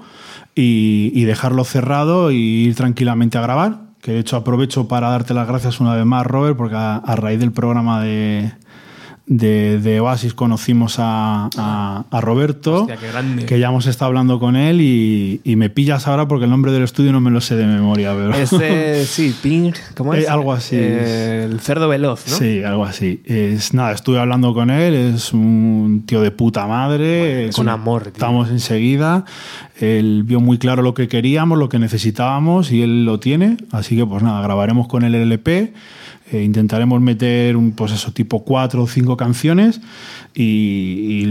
[0.55, 3.85] y, dejarlo cerrado y ir tranquilamente a grabar.
[4.01, 7.41] Que de hecho aprovecho para darte las gracias una vez más, Robert, porque a raíz
[7.41, 8.53] del programa de,
[9.27, 12.87] de, Oasis conocimos a, Roberto,
[13.47, 16.83] que ya hemos estado hablando con él y, me pillas ahora porque el nombre del
[16.83, 18.13] estudio no me lo sé de memoria.
[18.13, 18.35] Pero...
[18.35, 20.25] Ese, sí, Ping, ¿cómo es?
[20.25, 20.77] Eh, algo así.
[20.77, 22.37] el cerdo veloz, ¿no?
[22.37, 23.23] Sí, algo así.
[23.25, 27.49] Es, nada, estuve hablando con él, es un tío de puta madre.
[27.49, 28.09] es un amor.
[28.09, 29.25] Estamos enseguida.
[29.79, 33.57] Él vio muy claro lo que queríamos, lo que necesitábamos y él lo tiene.
[33.71, 35.73] Así que pues nada, grabaremos con el LP.
[36.35, 39.81] Eh, intentaremos meter un, pues eso, tipo cuatro o cinco canciones
[40.35, 41.29] y,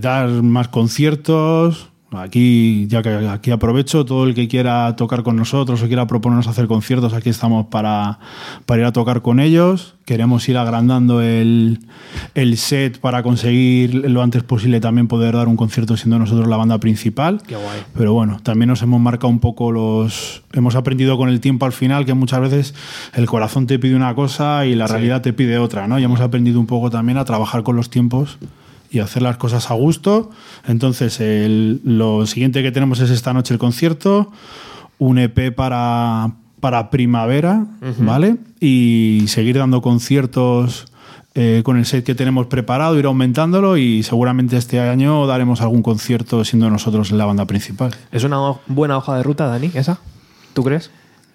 [0.00, 1.90] dar más conciertos.
[2.18, 6.46] Aquí, ya que aquí aprovecho, todo el que quiera tocar con nosotros o quiera proponernos
[6.46, 8.18] hacer conciertos, aquí estamos para,
[8.64, 9.94] para ir a tocar con ellos.
[10.04, 11.80] Queremos ir agrandando el,
[12.34, 16.56] el set para conseguir lo antes posible también poder dar un concierto siendo nosotros la
[16.56, 17.42] banda principal.
[17.46, 17.80] Qué guay.
[17.94, 20.42] Pero bueno, también nos hemos marcado un poco los.
[20.52, 22.74] Hemos aprendido con el tiempo al final que muchas veces
[23.14, 25.98] el corazón te pide una cosa y la realidad te pide otra, ¿no?
[25.98, 28.38] Y hemos aprendido un poco también a trabajar con los tiempos
[28.90, 30.30] y hacer las cosas a gusto.
[30.66, 34.30] Entonces, el- lo siguiente que tenemos es esta noche el concierto,
[34.98, 37.66] un EP para, para primavera,
[37.98, 38.36] ¿vale?
[38.60, 40.86] Y seguir dando conciertos.
[41.38, 45.82] eh, con el set que tenemos preparado, ir aumentándolo y seguramente este año daremos algún
[45.82, 47.94] concierto siendo nosotros la banda principal.
[48.10, 49.98] ¿Es una buena hoja de ruta, Dani, esa?
[50.54, 50.90] ¿Tú crees?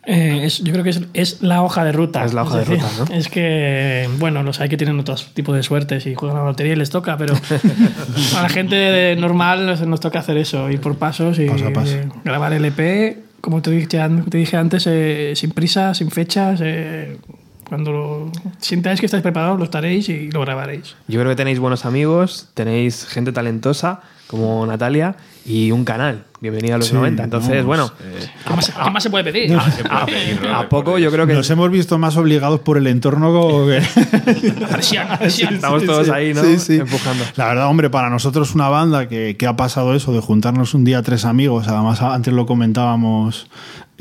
[0.05, 2.25] Eh, es- yo creo que es, es la hoja de ruta.
[2.25, 3.15] Es la hoja de decir, ruta, ¿no?
[3.15, 6.45] Es que, bueno, los hay que tienen otros tipos de suertes y juegan a la
[6.47, 7.35] lotería y les toca, pero
[8.37, 11.71] a la gente de- normal nos, nos toca hacer eso, ir por pasos y Paso
[11.71, 11.91] paso.
[11.95, 16.59] eh, grabar el EP, como te dije, te dije antes, eh, sin prisa, sin fechas.
[16.63, 17.17] eh,
[17.69, 20.95] cuando lo sintáis que estáis preparados, lo estaréis y lo grabaréis.
[21.07, 25.15] Yo creo que tenéis buenos amigos, tenéis gente talentosa como Natalia
[25.45, 26.23] y un canal.
[26.39, 27.23] Bienvenida a los Sí, 90.
[27.25, 27.91] Entonces, vamos, bueno,
[28.47, 29.55] ¿Qué más, qué más se puede pedir?
[29.55, 33.77] a poco yo creo que Nos hemos visto más obligados por el entorno como que...
[35.21, 36.43] Estamos todos ahí, ¿no?
[36.43, 36.77] Sí, sí.
[36.77, 37.25] Empujando.
[37.35, 40.85] La verdad, hombre, para nosotros una banda que, que ha pasado eso de juntarnos un
[40.85, 43.47] día tres amigos, además antes lo comentábamos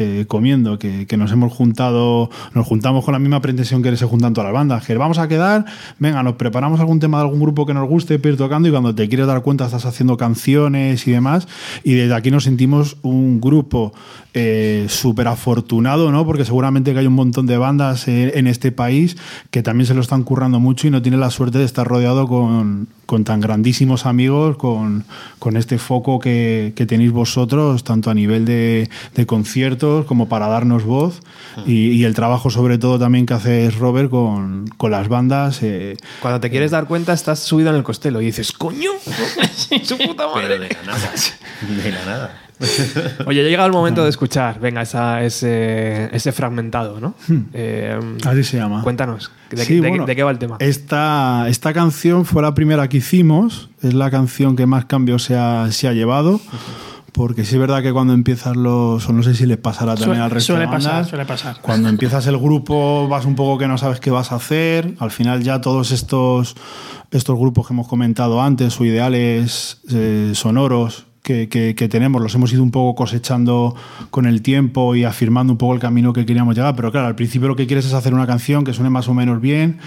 [0.00, 4.32] eh, comiendo, que, nos hemos juntado, nos juntamos con la misma pretensión que se juntan
[4.32, 5.66] todas las bandas, que vamos a quedar,
[5.98, 8.94] venga, nos preparamos algún tema de algún grupo que nos guste, ir tocando y cuando
[8.94, 11.48] te quieres dar cuenta estás haciendo canciones y demás,
[11.84, 13.92] y desde aquí nos sentimos un grupo
[14.32, 16.24] eh, súper afortunado, ¿no?
[16.24, 19.16] Porque seguramente que hay un montón de bandas eh, en este país
[19.50, 22.26] que también se lo están currando mucho y no tienen la suerte de estar rodeado
[22.26, 25.04] con, con tan grandísimos amigos, con,
[25.40, 30.46] con este foco que, que tenéis vosotros, tanto a nivel de, de conciertos como para
[30.46, 31.18] darnos voz
[31.66, 35.58] y, y el trabajo sobre todo también que hace Robert con, con las bandas.
[35.62, 38.90] eh, Cuando te quieres dar cuenta, estás subido en el costelo y dices, ¡coño!
[39.82, 40.58] ¡Su puta Pero madre!
[40.60, 41.10] de la nada.
[41.82, 42.40] De la nada.
[43.26, 47.14] Oye, ha llegado el momento de escuchar, venga, esa, ese, ese fragmentado, ¿no?
[47.54, 48.82] Eh, así se llama.
[48.82, 50.56] cuéntanos, ¿de, Sí, de- bueno, de qué va el tema?
[50.60, 55.36] Esta, esta canción fue la primera que hicimos, es la canción que más cambios se
[55.36, 56.40] ha, se ha llevado,
[57.12, 60.18] porque sí es verdad que cuando empiezas los, o no sé si les pasará también
[60.18, 61.56] Suele- al resto suele de bandas, pasar, suele pasar.
[61.62, 65.10] Cuando empiezas el grupo vas un poco que no sabes qué vas a hacer, al
[65.10, 66.54] final ya todos estos,
[67.10, 72.34] estos grupos que hemos comentado antes o ideales eh, sonoros que, que- que tenemos, los
[72.34, 73.74] hemos ido un poco cosechando
[74.10, 76.74] con el tiempo y afirmando un poco el camino que queríamos llegar.
[76.76, 79.14] Pero claro, al principio lo que quieres es hacer una canción que suene más o
[79.14, 79.78] menos bien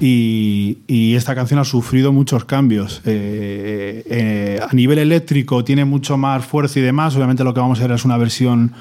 [0.00, 3.02] y, y esta canción ha sufrido muchos cambios.
[3.04, 7.16] Eh, eh, a nivel eléctrico tiene mucho más fuerza y demás.
[7.16, 8.72] Obviamente lo que vamos a hacer es una versión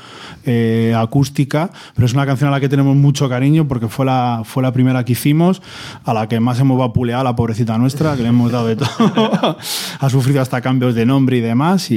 [0.49, 4.43] eh, acústica, pero es una canción a la que tenemos mucho cariño porque fue la,
[4.45, 5.61] fue la primera que hicimos,
[6.05, 9.57] a la que más hemos vapuleado, la pobrecita nuestra, que le hemos dado de todo.
[9.99, 11.91] ha sufrido hasta cambios de nombre y demás.
[11.91, 11.95] Y,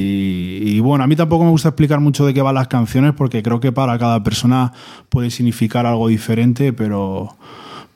[0.65, 3.41] y bueno, a mí tampoco me gusta explicar mucho de qué van las canciones porque
[3.41, 4.73] creo que para cada persona
[5.09, 7.37] puede significar algo diferente, pero...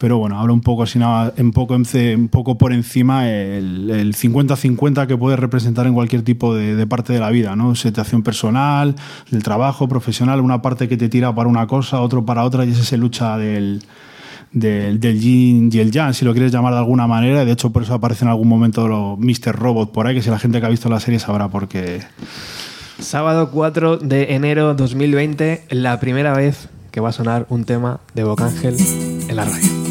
[0.05, 5.07] Pero bueno, habla un poco un poco, en- un poco por encima el el 50-50
[5.07, 7.75] que puede representar en cualquier tipo de, parte de la vida, ¿no?
[7.75, 8.97] Situación personal,
[9.31, 12.73] del trabajo, profesional, una parte que te tira para una cosa, otro para otra, y
[12.73, 13.81] es esa lucha del,
[14.53, 17.47] del, del yin y el yang, si lo quieres llamar de alguna manera.
[17.47, 19.57] De hecho, por eso aparece en algún momento lo Mr.
[19.57, 22.03] Robot por ahí, que si la gente que ha visto la serie sabrá por qué.
[22.99, 28.23] Sábado 4 de enero 2020, la primera vez que va a sonar un tema de
[28.23, 28.77] Bocángel
[29.29, 29.84] en la radio.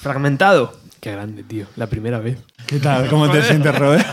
[0.00, 0.72] Fragmentado.
[1.00, 1.66] Qué grande, tío.
[1.76, 2.38] La primera vez.
[2.66, 3.08] ¿Qué tal?
[3.08, 4.06] ¿Cómo te sientes, Robert?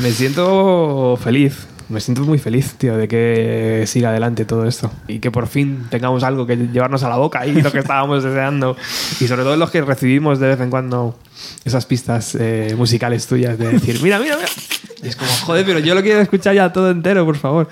[0.00, 1.66] Me siento feliz.
[1.88, 4.92] Me siento muy feliz, tío, de que siga adelante todo esto.
[5.08, 8.22] Y que por fin tengamos algo que llevarnos a la boca y lo que estábamos
[8.24, 8.76] deseando.
[9.18, 11.18] Y sobre todo los que recibimos de vez en cuando
[11.64, 14.48] esas pistas eh, musicales tuyas de decir, mira, mira, mira.
[15.02, 17.68] Y es como, joder, pero yo lo quiero escuchar ya todo entero, por favor.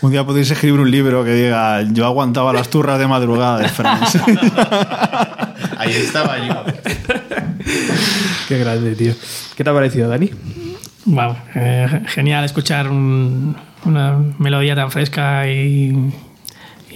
[0.00, 3.68] Un día podéis escribir un libro que diga yo aguantaba las turras de madrugada de
[3.68, 4.16] Franz.
[5.86, 6.64] Ahí estaba yo.
[8.48, 9.12] Qué grande, tío.
[9.56, 10.30] ¿Qué te ha parecido, Dani?
[11.06, 15.92] Wow, eh, genial escuchar un- una melodía tan fresca y,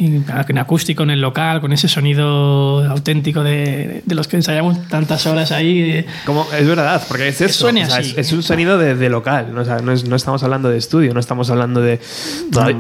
[0.01, 0.07] y
[0.49, 5.27] en acústico en el local, con ese sonido auténtico de, de los que ensayamos tantas
[5.27, 5.79] horas ahí.
[5.91, 7.53] eh, Como, es verdad, porque es eso.
[7.61, 8.13] suene o sea, así.
[8.13, 9.49] es, es un sonido de, de local.
[9.55, 9.61] ¿no?
[9.61, 12.01] O sea, no, es- no estamos hablando de estudio, no estamos hablando de.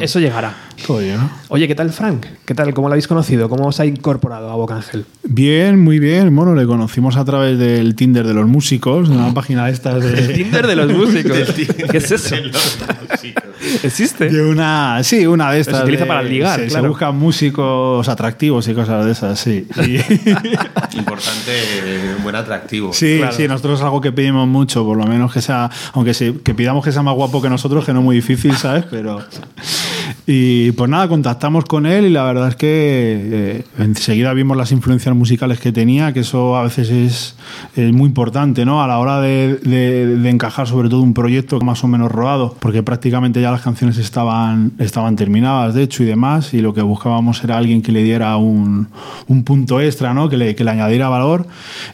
[0.00, 0.54] Eso llegará.
[1.48, 2.24] Oye, ¿qué tal Frank?
[2.46, 2.72] ¿Qué tal?
[2.72, 3.50] ¿Cómo lo habéis conocido?
[3.50, 5.04] ¿Cómo os ha incorporado a Boca Ángel?
[5.22, 6.34] Bien, muy bien.
[6.34, 10.02] Bueno, le conocimos a través del Tinder de los músicos, de una página de estas
[10.02, 10.34] El de...
[10.34, 11.36] Tinder de los músicos.
[11.90, 12.34] ¿Qué es eso?
[13.82, 14.28] ¿Existe?
[14.28, 15.76] de una, sí, una de estas.
[15.78, 16.88] se utiliza de- para ligar, Se, se claro.
[16.88, 19.66] buscan músicos atractivos y cosas de esas, sí.
[19.86, 19.96] Y-
[20.98, 22.92] Importante, eh, un buen atractivo.
[22.92, 23.32] Sí, Claro.
[23.36, 26.54] sí, nosotros es algo que pedimos mucho, por lo menos que sea, aunque sí, que
[26.54, 28.84] pidamos que sea más guapo que nosotros, que no es muy difícil, ¿sabes?
[28.90, 29.24] Pero.
[30.32, 34.70] Y pues nada, contactamos con él y la verdad es que eh, enseguida vimos las
[34.70, 37.34] influencias musicales que tenía, que eso a veces es,
[37.74, 38.80] es muy importante, ¿no?
[38.80, 42.54] A la hora de, de- de encajar sobre todo un proyecto más o menos rodado,
[42.60, 46.82] porque prácticamente ya las canciones estaban, estaban terminadas, de hecho, y demás, y lo que
[46.82, 48.86] buscábamos era alguien que le diera un,
[49.26, 50.28] un punto extra, ¿no?
[50.28, 51.48] Que le, que le añadiera valor.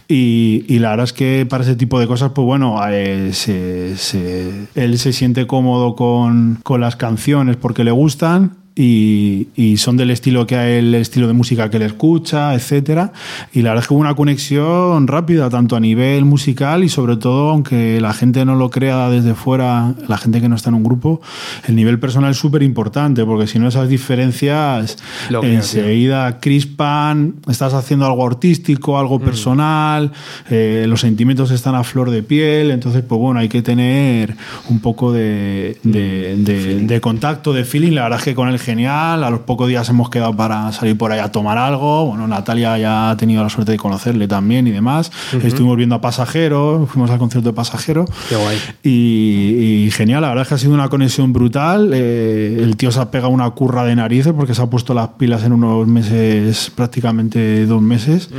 [0.08, 3.96] Y, y la verdad es que para ese tipo de cosas, pues bueno, eh, se-
[3.96, 7.92] se- él se siente cómodo con, con las canciones porque le
[8.26, 8.65] gustan.
[8.78, 12.52] Y, y son del estilo que a él, el estilo de música que le escucha,
[12.54, 13.10] etcétera.
[13.54, 17.16] Y la verdad es que hubo una conexión rápida, tanto a nivel musical y sobre
[17.16, 20.74] todo, aunque la gente no lo crea desde fuera, la gente que no está en
[20.74, 21.22] un grupo,
[21.66, 24.98] el nivel personal es súper importante, porque si no esas diferencias
[25.30, 30.12] Lo enseguida crispan, estás haciendo algo artístico, algo personal,
[30.50, 34.36] eh, los sentimientos están a flor de piel, entonces pues bueno, hay que tener
[34.68, 38.58] un poco de, de- de- de contacto, de feeling, la verdad es que con él
[38.66, 42.26] genial, a los pocos días hemos quedado para salir por ahí a tomar algo, bueno,
[42.26, 45.12] Natalia ya ha tenido la suerte de conocerle también y demás,
[45.42, 48.58] estuvimos viendo a Pasajero, fuimos al concierto de Pasajero, Qué guay.
[48.82, 51.92] y, y genial, la verdad es que ha sido una conexión brutal.
[51.94, 55.08] eh, el tío se ha pegado una curra de narices porque se ha puesto las
[55.10, 58.30] pilas en unos meses, prácticamente dos meses.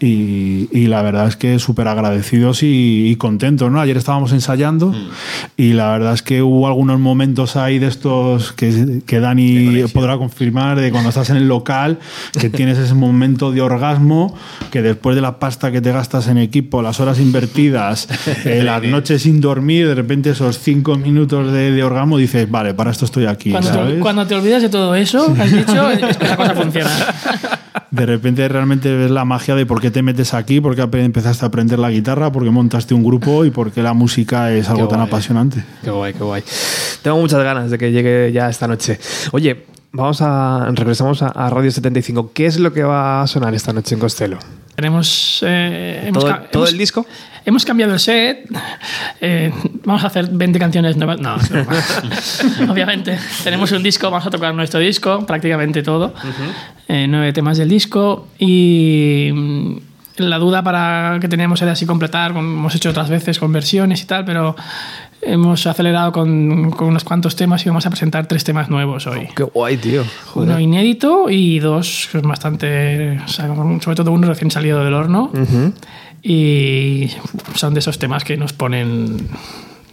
[0.00, 3.70] y, y la verdad es que súper agradecidos y, y contentos.
[3.70, 3.80] ¿no?
[3.80, 4.94] Ayer estábamos ensayando
[5.56, 9.88] y la verdad es que hubo algunos momentos ahí de estos que, que Dani Dani
[9.88, 11.98] podrá confirmar de cuando estás en el local
[12.38, 14.34] que tienes ese momento de orgasmo
[14.70, 18.08] que después de la pasta que te gastas en equipo, las horas invertidas,
[18.44, 22.74] eh, las noches sin dormir, de repente esos cinco minutos de, de orgasmo dices, vale,
[22.74, 23.50] para esto estoy aquí.
[23.50, 23.94] Cuando ¿sabes?
[23.94, 26.90] te, cuando te olvidas de todo eso, has dicho, es que la cosa funciona.
[27.90, 31.44] De repente realmente ves la magia de por qué te metes aquí, por qué empezaste
[31.44, 34.68] a aprender la guitarra, por qué montaste un grupo y por qué la música es
[34.68, 35.62] algo tan apasionante.
[35.82, 36.42] Qué guay, qué guay.
[37.02, 38.98] Tengo muchas ganas de que llegue ya esta noche.
[39.32, 40.68] Oye, vamos a.
[40.72, 42.32] Regresamos a, a Radio 75.
[42.32, 44.38] ¿Qué es lo que va a sonar esta noche en Costello?
[44.74, 45.40] Tenemos.
[45.46, 47.06] eh, ¿Todo, hemos- el disco?
[47.44, 48.48] Hemos cambiado el set.
[49.20, 49.52] eh,
[49.84, 51.20] vamos a hacer 20 canciones nuevas.
[51.20, 51.36] No,
[52.72, 53.18] obviamente.
[53.44, 56.12] Tenemos un disco, vamos a tocar nuestro disco, prácticamente todo.
[56.88, 58.28] Eh, nueve temas del disco.
[58.38, 59.76] Y mm,
[60.18, 64.02] la duda para que teníamos era si completar, como hemos hecho otras veces, con versiones
[64.02, 64.56] y tal, pero
[65.26, 69.28] hemos acelerado con, con unos cuantos temas y vamos a presentar tres temas nuevos hoy.
[69.34, 70.02] Qué guay, tío.
[70.02, 70.08] Uno
[70.52, 70.60] Joder.
[70.60, 73.18] inédito y dos bastante.
[73.24, 73.46] o sea,
[73.80, 75.30] sobre todo uno recién salido del horno.
[76.22, 77.10] Y
[77.54, 79.28] son de esos temas que nos ponen.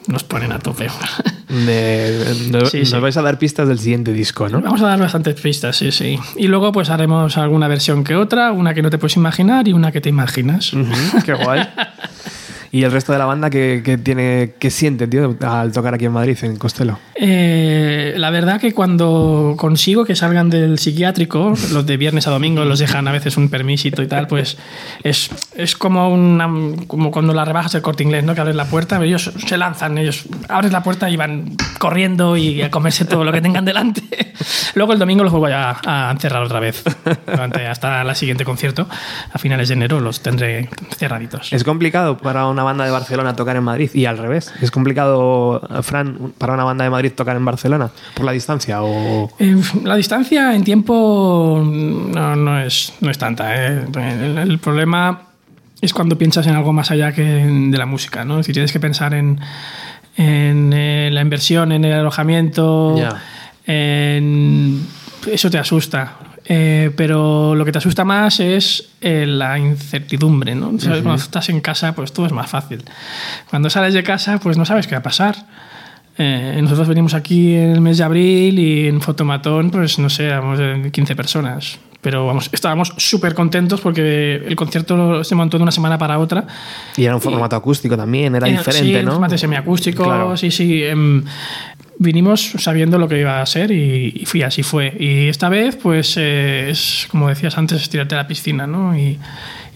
[0.08, 0.88] Nos ponen a tope.
[1.48, 2.98] De- de- Sí, nos sí.
[2.98, 4.60] vais a dar pistas del siguiente disco, ¿no?
[4.60, 6.18] Vamos a dar bastantes pistas, sí, sí.
[6.36, 9.74] Y luego, pues haremos alguna versión que otra, una que no te puedes imaginar y
[9.74, 10.74] una que te imaginas.
[10.74, 10.92] Ujú,
[11.24, 11.62] Qué guay.
[12.74, 16.06] ¿Y el resto de la banda qué, qué tiene, qué siente, tío, al tocar aquí
[16.06, 16.98] en Madrid, en Costello?
[17.14, 22.66] Eh, la verdad que cuando consigo que salgan del psiquiátrico, los de viernes a domingo
[22.66, 24.58] los dejan a veces un permisito y tal, pues
[25.04, 26.50] es, es como, una,
[26.88, 28.34] como cuando la rebajas el corte inglés, ¿no?
[28.34, 32.64] que abres la puerta, ellos se lanzan, ellos abres la puerta y van corriendo y
[32.64, 34.02] a comerse todo lo que tengan delante.
[34.74, 36.84] Luego el domingo los vuelvo a, a encerrar otra vez,
[37.28, 38.88] durante- hasta el siguiente concierto,
[39.32, 41.54] a finales de enero los tendré cerraditos.
[41.54, 44.54] Es complicado para una banda de Barcelona tocar en Madrid y al revés.
[44.62, 49.30] Es complicado, Fran, para una banda de Madrid tocar en Barcelona por la distancia o...
[49.40, 53.54] Eh, La distancia en tiempo no, no es, no es tanta.
[53.56, 53.86] ¿eh?
[53.96, 55.22] El, el problema
[55.82, 58.24] es cuando piensas en algo más allá que de la música.
[58.26, 58.42] ¿no?
[58.44, 59.40] Si tienes que pensar en,
[60.18, 62.96] en, eh, la inversión, en el alojamiento,
[63.66, 64.86] en-
[65.32, 66.14] eso te asusta.
[66.46, 70.78] Eh, pero lo que te asusta más es eh, la incertidumbre, ¿no?
[70.80, 71.02] ¿Sabes?
[71.02, 72.84] Cuando estás en casa, pues todo es más fácil.
[73.50, 75.36] Cuando sales de casa, pues no sabes qué va a pasar.
[76.18, 80.26] Eh, nosotros venimos aquí en el mes de abril y en Fotomatón, pues no sé,
[80.26, 81.80] éramos de 15 personas.
[82.04, 86.46] Pero vamos, estábamos súper contentos porque el concierto se montó de una semana para otra.
[86.98, 89.14] Y era un formato acústico también, era diferente, sí, ¿no?
[89.14, 90.38] formato semiacústico, Claro.
[90.38, 90.84] sí, sí.
[90.84, 91.24] em,
[91.98, 94.94] vinimos sabiendo lo que iba a ser y, y fui, así fue.
[95.00, 98.98] Y esta vez, pues, eh, es como decías antes, es tirarte a la piscina, ¿no?
[98.98, 99.18] Y,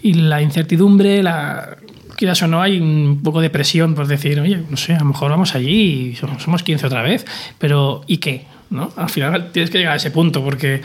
[0.03, 1.77] y la incertidumbre, la
[2.17, 5.05] quieras o no, hay un poco de presión por decir, oye, no sé, a lo
[5.05, 7.25] mejor vamos allí y somos somos 15 otra vez,
[7.59, 8.45] pero ¿y qué?
[8.69, 8.91] ¿No?
[8.97, 10.81] Al final tienes que llegar a ese punto, porque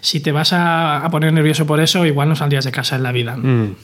[0.00, 3.02] si te vas a, a poner nervioso por eso, igual no saldrías de casa en
[3.02, 3.36] la vida.
[3.36, 3.42] ¿no?
[3.66, 3.74] Mm.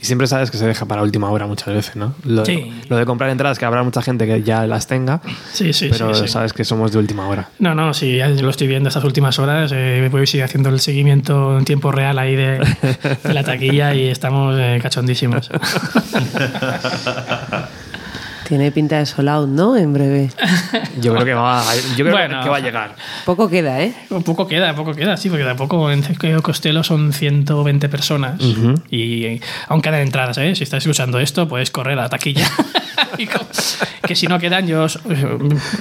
[0.00, 2.14] Y siempre sabes que se deja para última hora muchas veces, ¿no?
[2.24, 2.72] Lo, Sí.
[2.88, 5.20] lo de comprar entradas, que habrá mucha gente que ya las tenga,
[5.52, 6.28] Sí, sí, pero sí, sí.
[6.28, 7.48] sabes que somos de última hora.
[7.58, 9.72] No, no, sí, ya lo estoy viendo estas últimas horas.
[9.74, 12.60] Eh, voy a seguir haciendo el seguimiento en tiempo real ahí de,
[13.24, 15.50] de la taquilla y estamos eh, cachondísimos.
[18.52, 19.78] Tiene pinta de sold out, ¿no?
[19.78, 20.30] En breve.
[21.00, 21.64] Yo creo que va,
[21.96, 22.42] yo creo Bueno.
[22.42, 22.94] que va a llegar.
[23.24, 23.94] Poco queda, ¿eh?
[24.10, 26.02] Un poco queda, poco queda, sí, porque tampoco en
[26.42, 28.38] Costello son 120 personas
[28.90, 30.54] y eh, aún quedan entradas, ¿eh?
[30.54, 32.46] Si estáis escuchando esto, puedes correr a la taquilla.
[34.06, 34.98] Que si no quedan, yo os,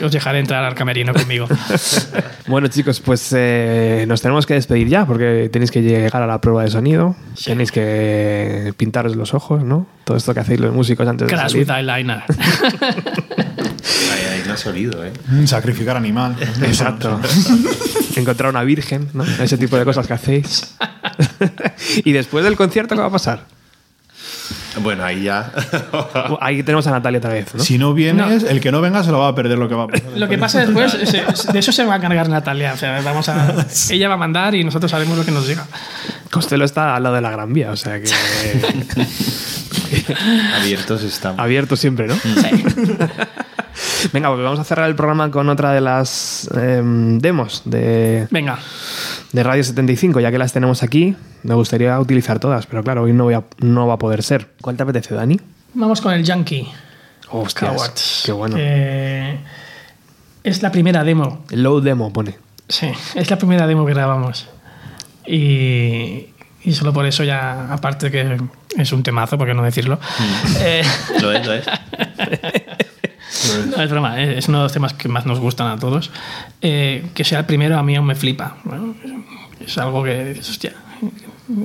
[0.03, 1.47] os dejaré entrar al camerino conmigo.
[2.47, 6.41] Bueno, chicos, pues eh, nos tenemos que despedir ya porque tenéis que llegar a la
[6.41, 7.15] prueba de sonido.
[7.43, 9.87] Tenéis que pintaros los ojos, ¿no?
[10.11, 11.59] Todo esto que hacéis los músicos antes de salir.
[11.59, 12.23] with eyeliner.
[14.11, 15.13] Ahí, ahí no olido, ¿eh?
[15.27, 16.35] Mm, Sacrificar animal.
[16.63, 17.17] Exacto.
[18.17, 19.23] Encontrar una virgen, ¿no?
[19.23, 20.75] Ese tipo de cosas que hacéis.
[22.03, 23.45] y después del concierto, ¿qué va a pasar?
[24.81, 25.49] Bueno, ahí ya.
[26.41, 27.63] Ahí tenemos a Natalia otra vez, ¿no?
[27.63, 29.83] Si no vienes, el que no venga se lo va a perder lo que va
[29.83, 30.11] a pasar.
[30.17, 30.93] Lo que pasa después,
[31.53, 32.73] de eso se va a encargar Natalia.
[32.73, 35.65] O sea, vamos a, ella va a mandar y nosotros haremos lo que nos diga.
[36.29, 38.09] Costello está al lado de la Gran Vía, o sea que
[40.61, 41.39] Abiertos estamos.
[41.39, 42.15] abierto siempre, ¿no?
[44.13, 48.59] Venga, pues vamos a cerrar el programa con otra de las em, demos de, Venga,
[49.31, 51.15] de Radio 75, ya que las tenemos aquí.
[51.43, 54.49] Me gustaría utilizar todas, pero claro, hoy no, voy a- no va a poder ser.
[54.61, 55.39] ¿Cuál te apetece, Dani?
[55.73, 56.67] vamos con el Yankee.
[57.29, 58.23] Hostias, Cowards.
[58.25, 58.55] qué bueno.
[58.57, 59.37] que
[60.43, 61.45] es la primera demo.
[61.51, 62.37] Low demo pone.
[62.67, 64.49] Sí, es la primera demo que grabamos.
[65.25, 66.25] Y,
[66.63, 68.37] y solo por eso ya, aparte que
[68.77, 69.97] es un temazo, por qué no decirlo.
[69.97, 70.55] Mm.
[70.59, 70.83] eh,
[71.21, 71.65] Lo es, lo es.
[73.69, 76.11] No, es broma, eh, es uno de los temas que más nos gustan a todos.
[76.61, 78.57] Eh, que sea el primero a mí aún me flipa.
[78.63, 78.95] Bueno,
[79.65, 80.73] es algo que dices, hostia.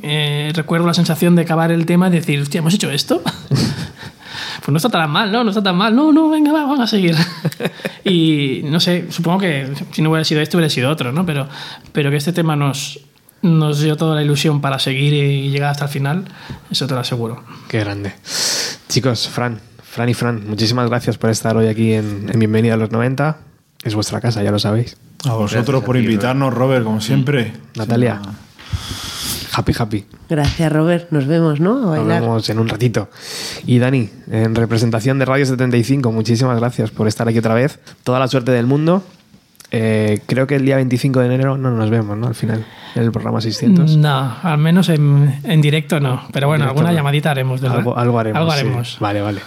[0.02, 3.22] Eh, recuerdo la sensación de acabar el tema y decir, hostia, ¿hemos hecho esto?
[3.50, 5.44] pues no está tan mal, ¿no?
[5.44, 5.94] No está tan mal.
[5.94, 7.16] No, no, venga, va, vamos a seguir.
[8.04, 11.26] y no sé, supongo que si no hubiera sido este, hubiera sido otro, ¿no?
[11.26, 11.48] Pero,
[11.92, 13.00] pero que este tema nos,
[13.46, 16.24] nos dio toda la ilusión para seguir y llegar hasta el final,
[16.70, 17.42] eso te lo aseguro.
[17.68, 18.12] Qué grande.
[18.88, 22.76] Chicos, Fran, Fran y Fran, muchísimas gracias por estar hoy aquí en, en Bienvenida a
[22.76, 23.38] los 90.
[23.84, 24.96] Es vuestra casa, ya lo sabéis.
[25.24, 27.52] A vosotros Gracias a por ti, invitarnos, Robert, como siempre.
[27.76, 28.20] Natalia.
[29.52, 30.04] Happy, happy.
[30.28, 31.10] Gracias, Robert.
[31.12, 31.92] Nos vemos, ¿no?
[31.92, 33.08] A Nos vemos en un ratito.
[33.64, 37.78] Y Dani, en representación de Radio 75, muchísimas gracias por estar aquí otra vez.
[38.04, 39.02] Toda la suerte del mundo.
[39.70, 42.28] Eh, creo que el día 25 de enero no nos vemos, ¿no?
[42.28, 42.64] Al final,
[42.94, 43.96] en el programa 600.
[43.96, 46.22] No, al menos en, en directo no.
[46.32, 47.78] Pero bueno, Directo alguna llamadita haremos, ¿verdad?
[47.78, 48.38] Algo, algo haremos.
[48.38, 48.58] Algo sí.
[48.58, 48.96] haremos.
[49.00, 49.40] Vale, vale.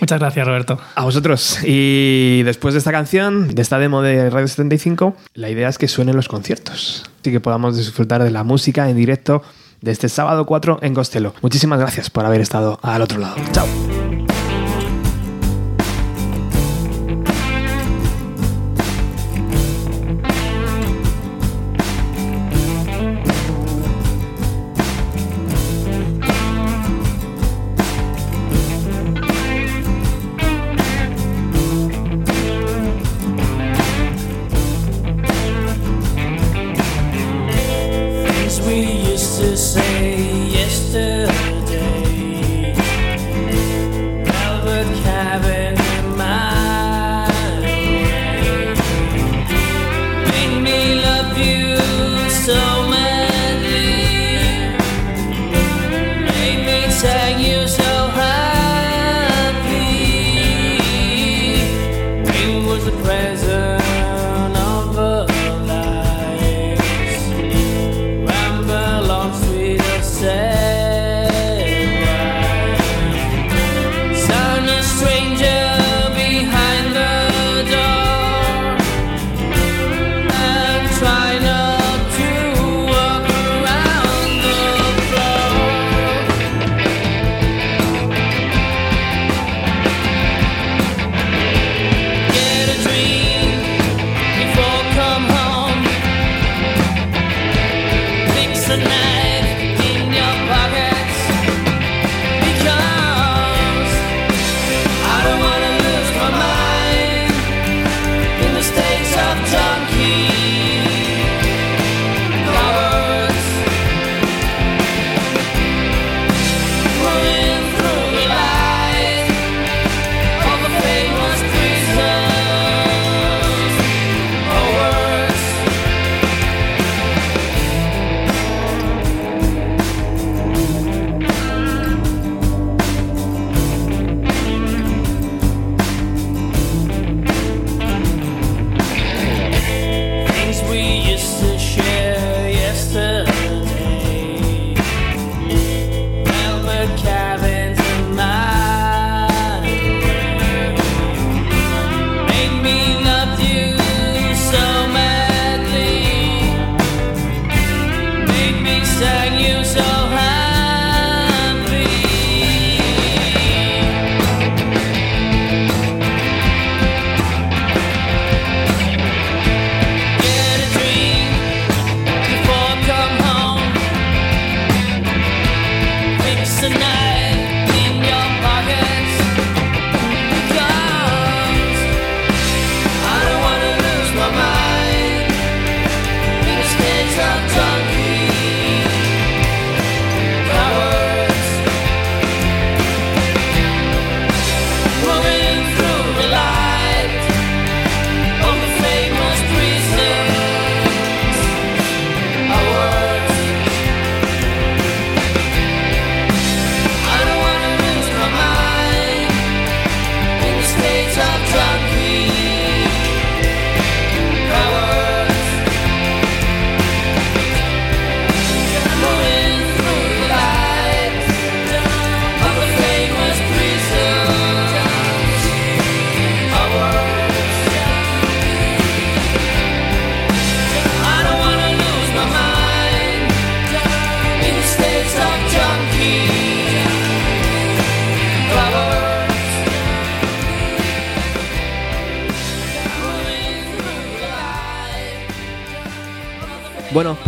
[0.00, 0.78] Muchas gracias, Roberto.
[0.94, 1.58] A vosotros.
[1.64, 5.88] Y después de esta canción, de esta demo de Radio 75, la idea es que
[5.88, 7.04] suenen los conciertos.
[7.20, 9.42] Así que podamos disfrutar de la música en directo
[9.80, 11.34] de este sábado 4 en Costello.
[11.42, 13.36] Muchísimas gracias por haber estado al otro lado.
[13.52, 13.66] Chao.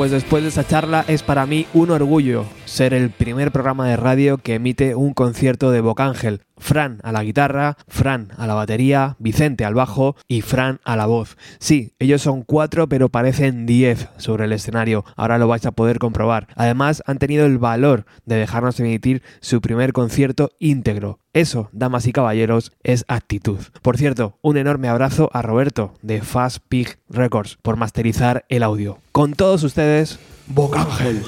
[0.00, 3.96] Pues después de esa charla es para mí un orgullo ser el primer programa de
[3.96, 6.42] radio que emite un concierto de Bocángel.
[6.56, 11.06] Fran a la guitarra, Fran a la batería, Vicente al bajo y Fran a la
[11.06, 11.36] voz.
[11.58, 15.04] Sí, ellos son cuatro pero parecen diez sobre el escenario.
[15.16, 16.46] Ahora lo vais a poder comprobar.
[16.54, 21.18] Además han tenido el valor de dejarnos emitir su primer concierto íntegro.
[21.32, 23.58] Eso, damas y caballeros, es actitud.
[23.82, 28.98] Por cierto, un enorme abrazo a Roberto de Fast Pig Records por masterizar el audio.
[29.10, 31.22] Con todos ustedes, Bocángel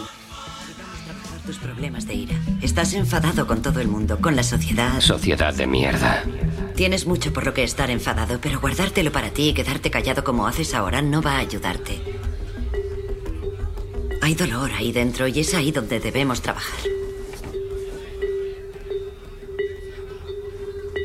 [1.45, 2.34] tus problemas de ira.
[2.61, 5.01] Estás enfadado con todo el mundo, con la sociedad.
[5.01, 6.24] Sociedad de mierda.
[6.76, 10.47] Tienes mucho por lo que estar enfadado, pero guardártelo para ti y quedarte callado como
[10.47, 12.01] haces ahora no va a ayudarte.
[14.20, 16.80] Hay dolor ahí dentro y es ahí donde debemos trabajar.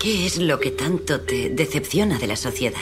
[0.01, 2.79] ¿Qué es lo que tanto te decepciona de la sociedad?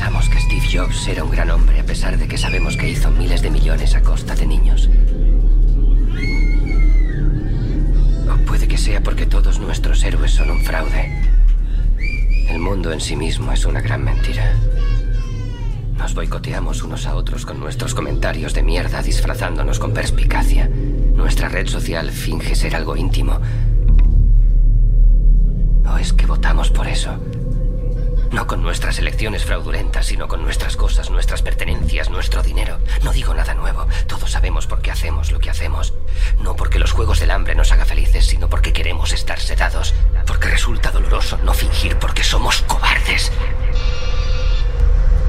[0.00, 3.10] Pensamos que Steve Jobs era un gran hombre a pesar de que sabemos que hizo
[3.10, 4.88] miles de millones a costa de niños.
[8.30, 11.22] O puede que sea porque todos nuestros héroes son un fraude.
[12.48, 14.54] El mundo en sí mismo es una gran mentira.
[15.98, 20.66] Nos boicoteamos unos a otros con nuestros comentarios de mierda disfrazándonos con perspicacia.
[20.68, 23.38] Nuestra red social finge ser algo íntimo.
[25.90, 27.18] ¿O es que votamos por eso?
[28.30, 32.78] No con nuestras elecciones fraudulentas, sino con nuestras cosas, nuestras pertenencias, nuestro dinero.
[33.02, 33.88] No digo nada nuevo.
[34.06, 35.92] Todos sabemos por qué hacemos lo que hacemos.
[36.38, 39.94] No porque los juegos del hambre nos haga felices, sino porque queremos estar sedados.
[40.26, 43.32] Porque resulta doloroso no fingir porque somos cobardes.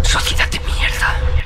[0.04, 1.41] Sociedad de mierda.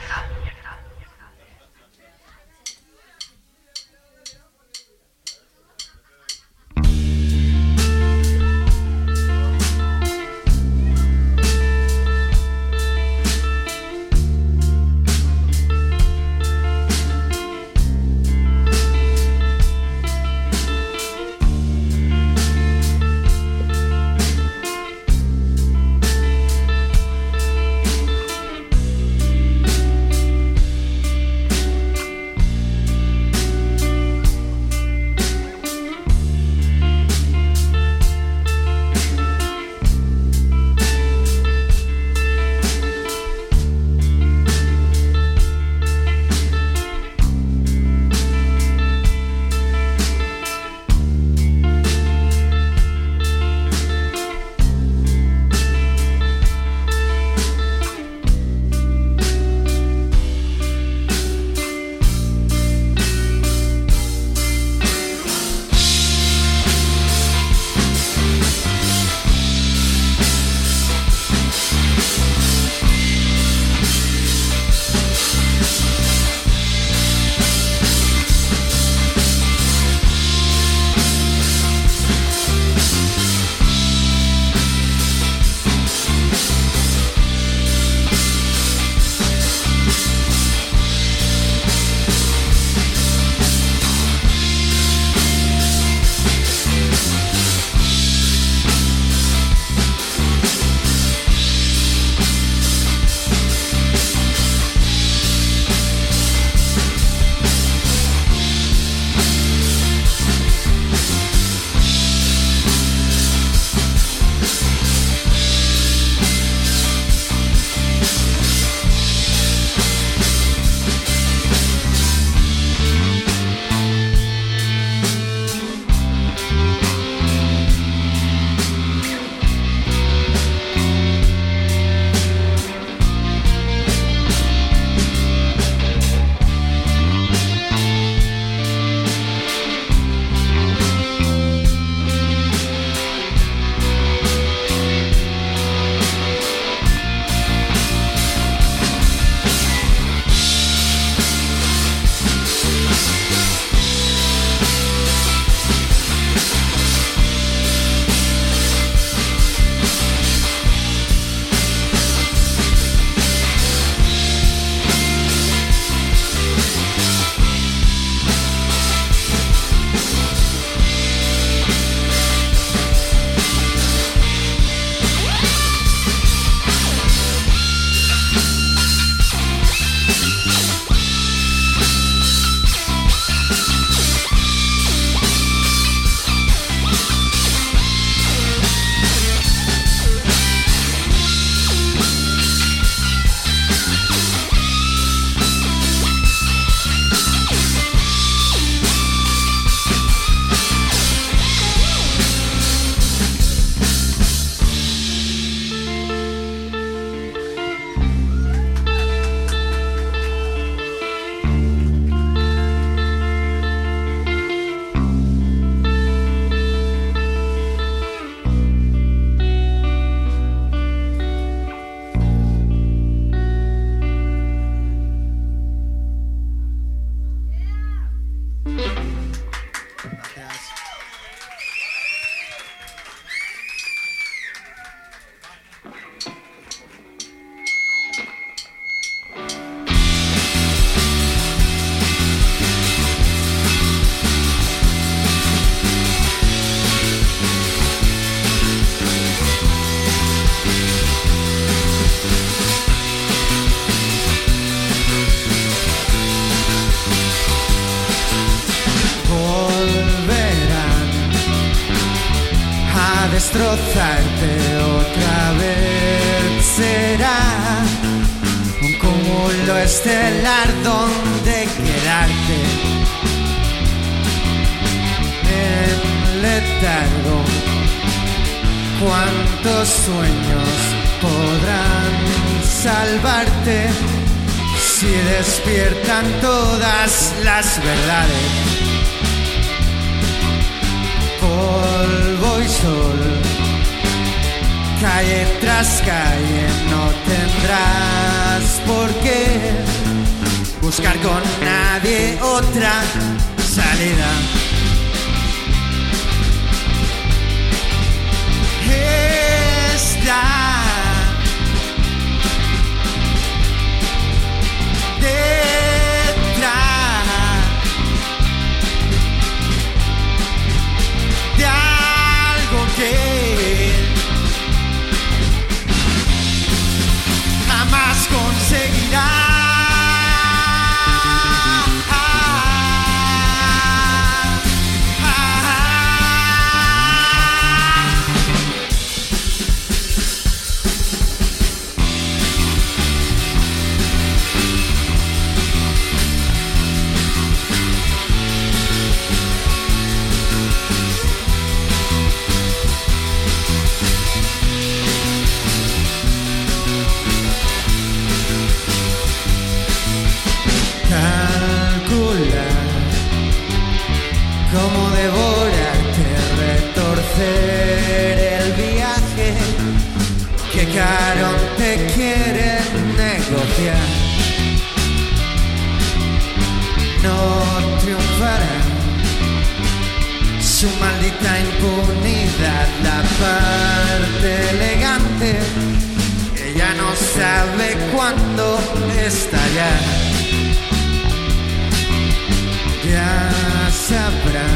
[393.96, 394.68] Sabrá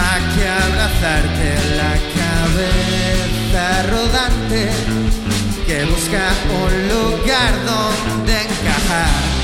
[0.00, 4.70] a que abrazarte la cabeza rodante
[5.66, 6.24] que busca
[6.64, 9.37] un lugar donde encajar.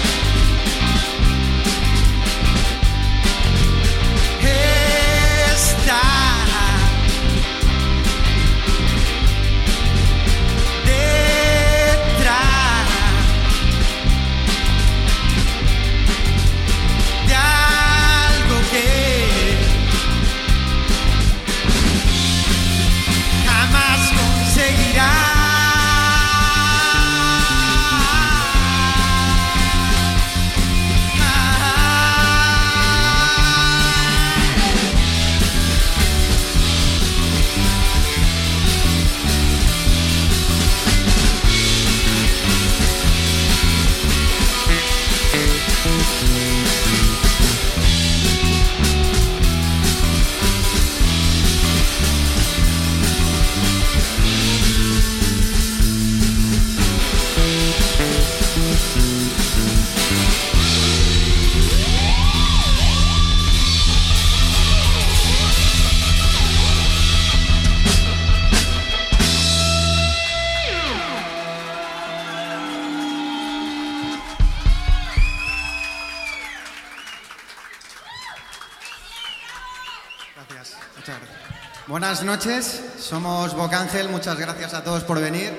[82.14, 85.52] Buenas noches, somos Bocángel, muchas gracias a todos por venir.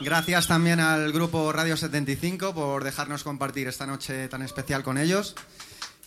[0.00, 5.36] Gracias también al grupo Radio 75 por dejarnos compartir esta noche tan especial con ellos.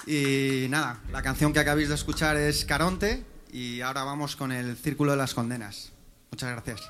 [0.06, 4.76] Y nada, la canción que acabáis de escuchar es Caronte y ahora vamos con el
[4.76, 5.94] Círculo de las Condenas.
[6.32, 6.82] Muchas gracias.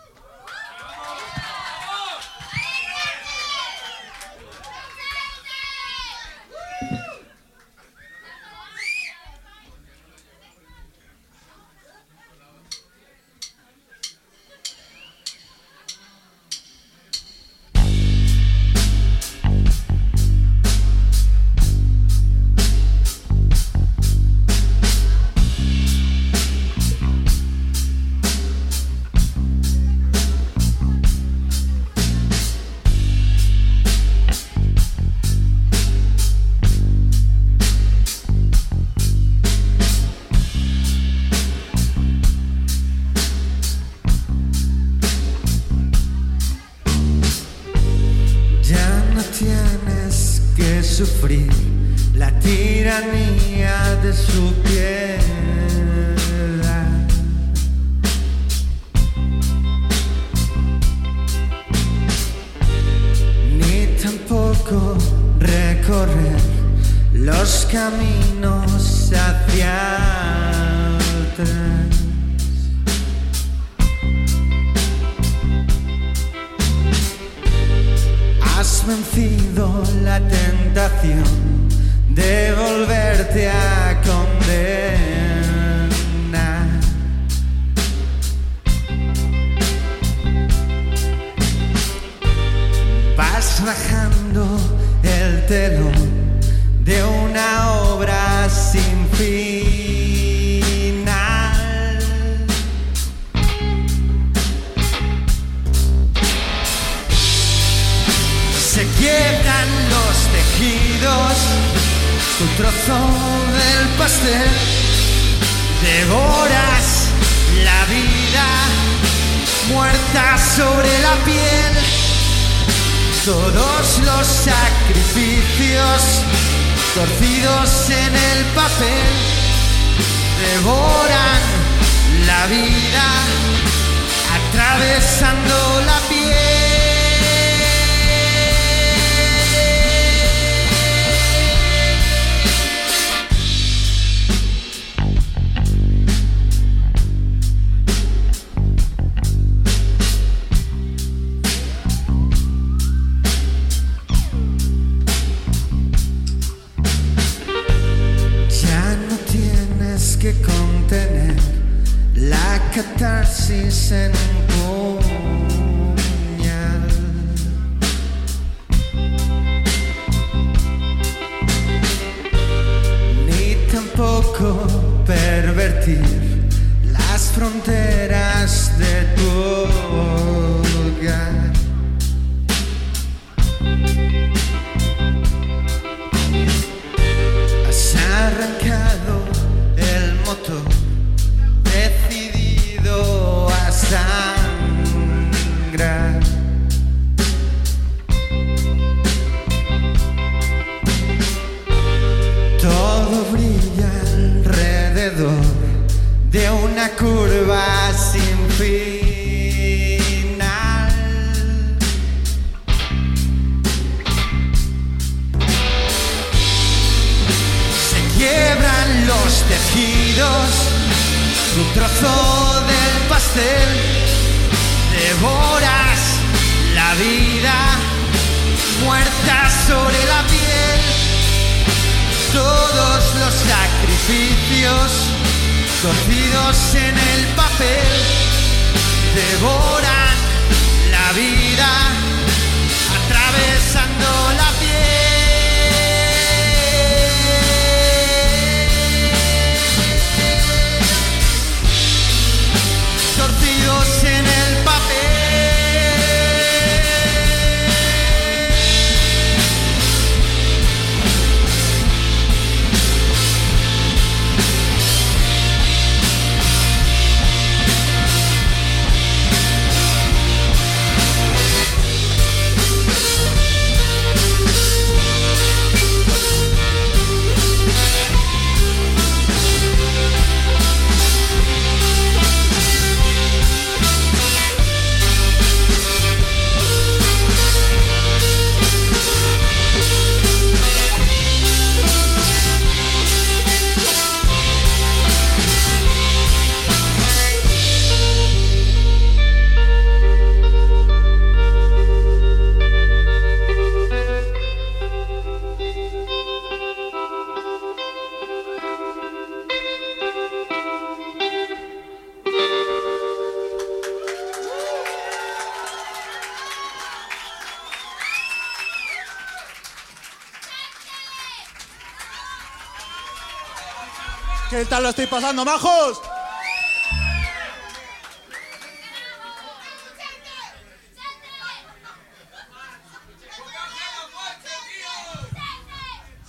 [325.11, 326.01] pasando, majos?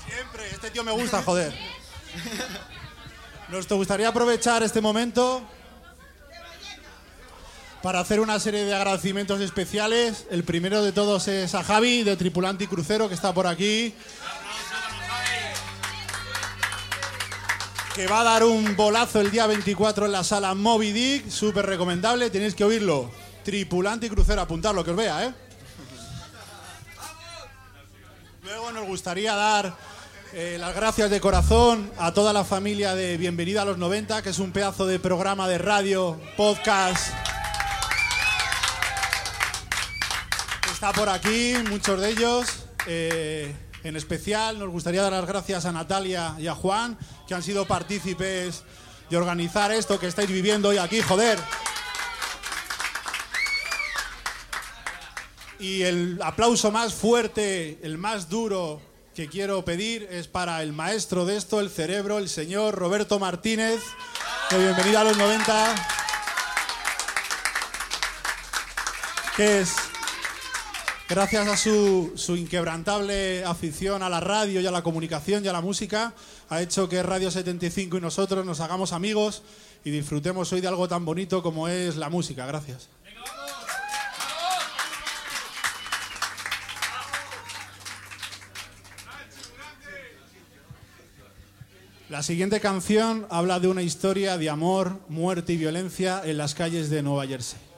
[0.05, 1.55] Siempre, este tío me gusta, joder.
[3.49, 5.43] Nos te gustaría aprovechar este momento
[7.83, 10.27] para hacer una serie de agradecimientos especiales.
[10.29, 13.95] El primero de todos es a Javi, de Tripulante y Crucero, que está por aquí.
[17.95, 21.67] que va a dar un bolazo el día 24 en la sala Moby Dick, súper
[21.67, 23.11] recomendable, tenéis que oírlo.
[23.45, 25.35] Tripulante y crucero, apuntar lo que os vea, ¿eh?
[28.45, 29.77] Luego nos gustaría dar
[30.33, 34.31] eh, las gracias de corazón a toda la familia de Bienvenida a los 90, que
[34.31, 37.13] es un pedazo de programa de radio, podcast.
[40.73, 42.47] Está por aquí, muchos de ellos.
[42.87, 47.43] Eh, en especial nos gustaría dar las gracias a Natalia y a Juan, que han
[47.43, 48.65] sido partícipes
[49.11, 51.39] de organizar esto que estáis viviendo hoy aquí, joder.
[55.59, 58.83] Y el aplauso más fuerte, el más duro
[59.15, 63.81] que quiero pedir es para el maestro de esto, el cerebro, el señor Roberto Martínez.
[64.49, 65.75] Que bienvenido a los 90.
[69.37, 69.75] Que es,
[71.09, 75.53] gracias a su, su inquebrantable afición a la radio y a la comunicación y a
[75.53, 76.15] la música,
[76.53, 79.43] ha hecho que Radio 75 y nosotros nos hagamos amigos
[79.87, 82.45] y disfrutemos hoy de algo tan bonito como es la música.
[82.45, 82.91] Gracias.
[92.11, 96.91] La siguiente canción habla de una historia de amor, muerte y violencia en las calles
[96.91, 97.72] de Nueva Jersey.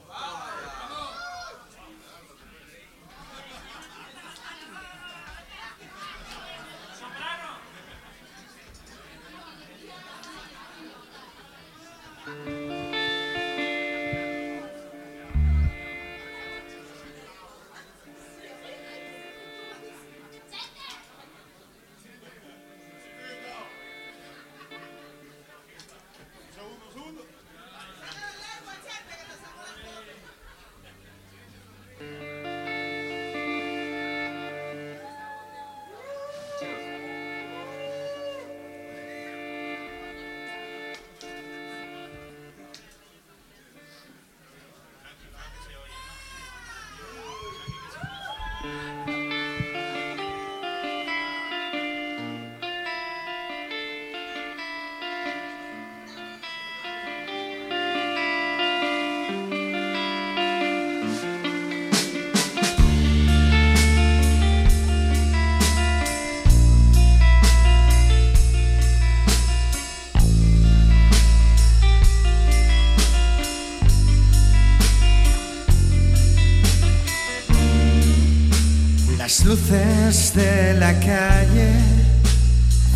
[80.14, 81.72] De la calle,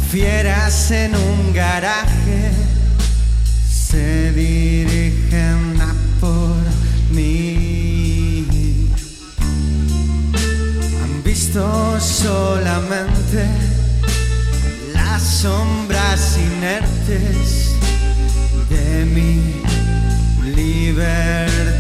[0.09, 2.53] fieras en un garaje,
[3.69, 6.55] se dirigen a por
[7.11, 8.47] mí.
[11.03, 13.47] Han visto solamente
[14.95, 17.75] las sombras inertes
[18.71, 19.63] de mi
[20.55, 21.78] libertad.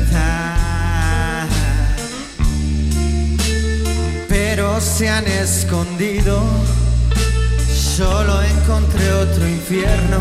[4.80, 6.40] Se han escondido.
[7.74, 10.20] Solo encontré otro infierno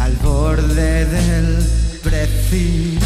[0.00, 1.58] al borde del
[2.02, 3.02] precipicio.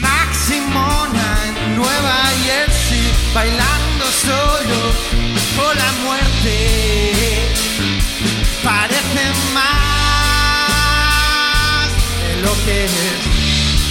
[0.00, 4.92] Maximona en Nueva Jersey, bailando solo
[5.56, 6.54] por la muerte.
[8.62, 9.88] Parece más
[12.22, 13.31] de lo que es.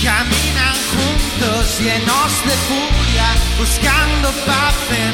[0.04, 3.28] Caminan juntos llenos de furia,
[3.60, 5.14] buscando paz en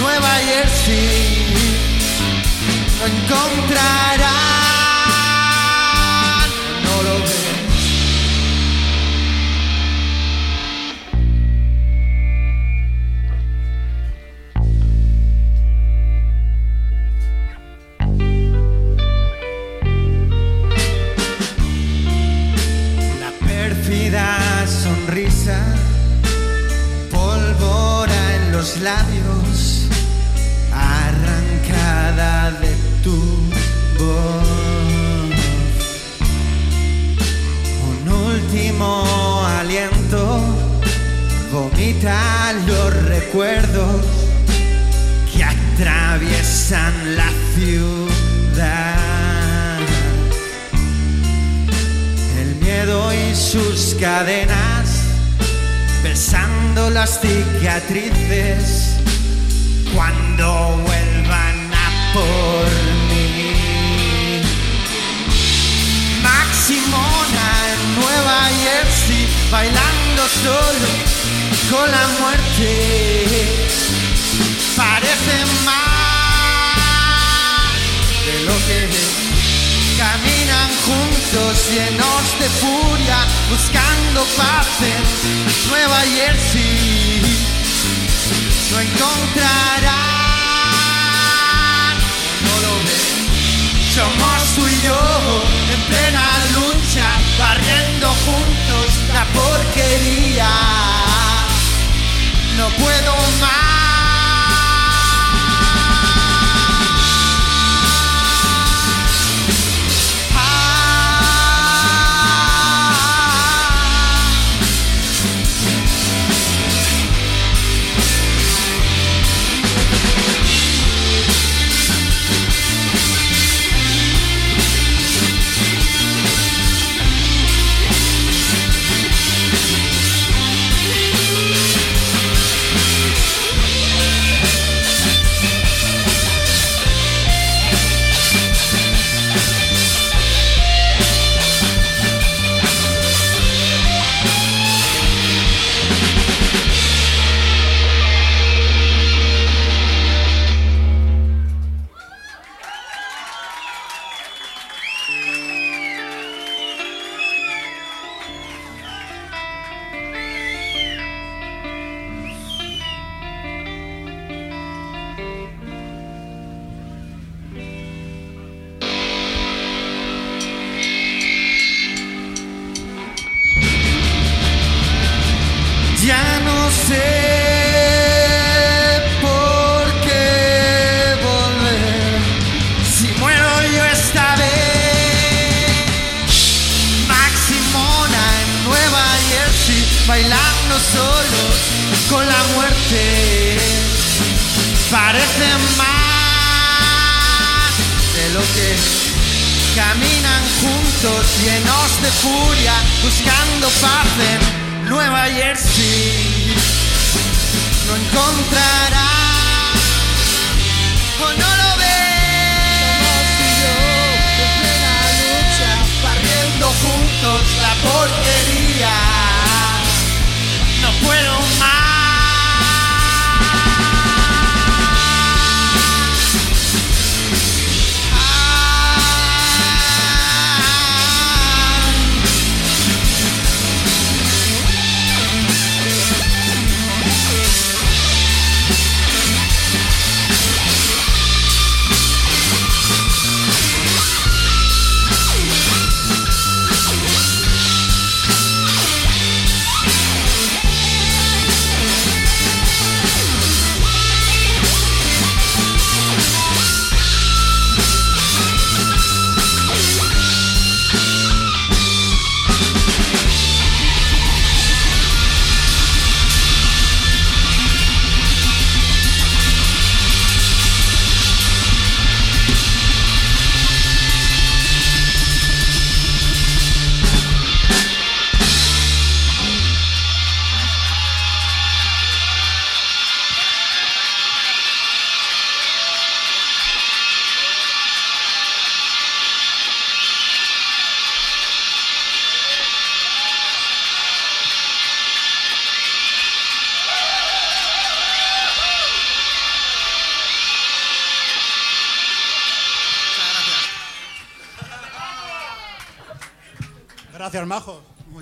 [0.00, 1.54] Nueva Jersey.
[2.98, 4.30] No encontrarán,
[6.84, 7.53] no lo ven.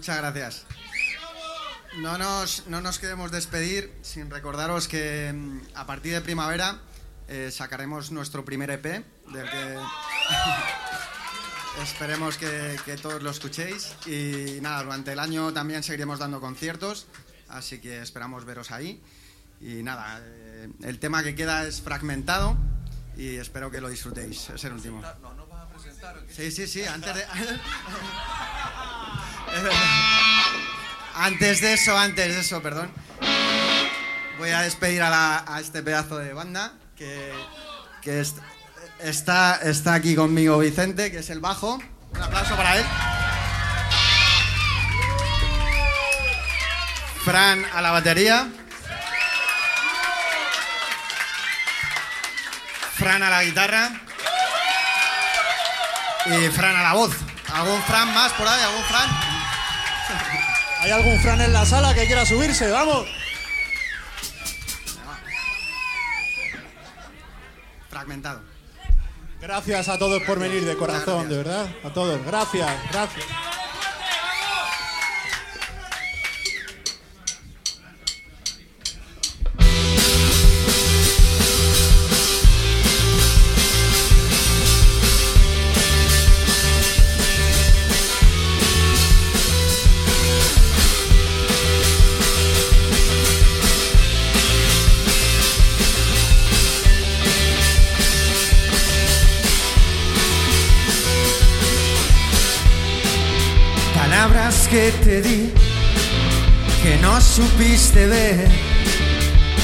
[0.02, 0.66] Muchas gracias.
[1.98, 6.80] No nos, no nos queremos despedir sin recordaros que mm, a partir de primavera
[7.28, 9.76] eh, sacaremos nuestro primer EP, del que
[11.84, 13.94] esperemos que, que todos lo escuchéis.
[14.04, 17.06] Y nada, durante el año también seguiremos dando conciertos,
[17.48, 19.00] así que esperamos veros ahí.
[19.60, 22.56] Y nada, eh, el tema que queda es fragmentado
[23.16, 24.50] y espero que lo disfrutéis.
[24.50, 25.00] Es el último.
[26.28, 27.24] Sí, sí, sí, antes de...
[31.14, 32.90] Antes de eso, antes de eso, perdón.
[34.38, 37.32] Voy a despedir a, la- este pedazo de banda que,
[38.00, 38.38] que est-
[38.98, 41.74] está, está aquí conmigo Vicente, que es el bajo.
[42.14, 42.84] Un aplauso para él.
[47.24, 48.48] Fran a la batería.
[52.98, 53.90] Fran a la guitarra.
[56.26, 57.12] Y Fran a la voz.
[57.52, 58.60] ¿Algún Fran más por ahí?
[58.62, 59.31] ¿Algún Fran?
[60.80, 62.70] ¿Hay algún Fran en la sala que quiera subirse?
[62.70, 63.06] ¡Vamos!
[67.88, 68.42] Fragmentado.
[69.40, 71.66] Gracias a todos por venir de corazón, de verdad.
[71.84, 72.24] A todos.
[72.24, 73.26] Gracias, gracias.
[107.34, 108.46] Supiste ver,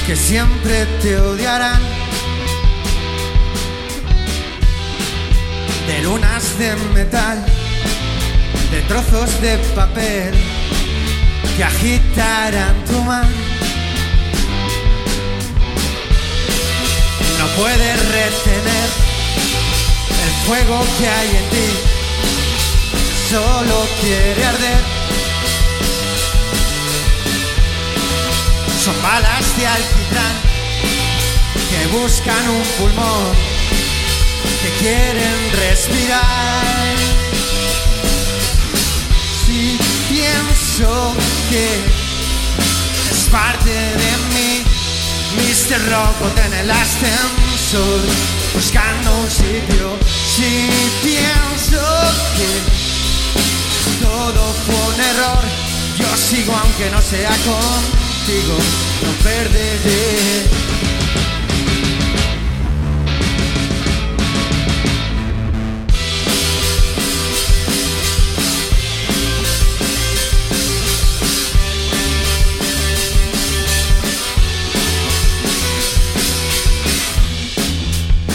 [0.06, 1.82] que siempre te odiarán.
[5.86, 7.44] De lunas de metal,
[8.70, 10.32] de trozos de papel
[11.56, 13.28] que agitarán tu mano.
[17.38, 18.88] No puedes retener
[20.24, 21.68] el fuego que hay en ti,
[23.30, 25.17] solo quiere arder.
[28.89, 30.36] Son balas de alquitrán
[31.69, 33.35] que buscan un pulmón,
[34.62, 36.97] que quieren respirar.
[39.44, 39.78] Si
[40.09, 41.15] pienso
[41.51, 41.66] que
[43.10, 44.65] es parte de mí,
[45.36, 45.81] Mr.
[45.90, 48.01] Robot en el ascensor,
[48.55, 49.98] buscando un sitio.
[50.35, 50.70] Si
[51.02, 51.85] pienso
[52.39, 52.51] que
[54.02, 55.44] todo fue un error,
[55.98, 57.36] yo sigo aunque no sea
[58.28, 58.59] contigo,
[59.05, 60.48] no perderé.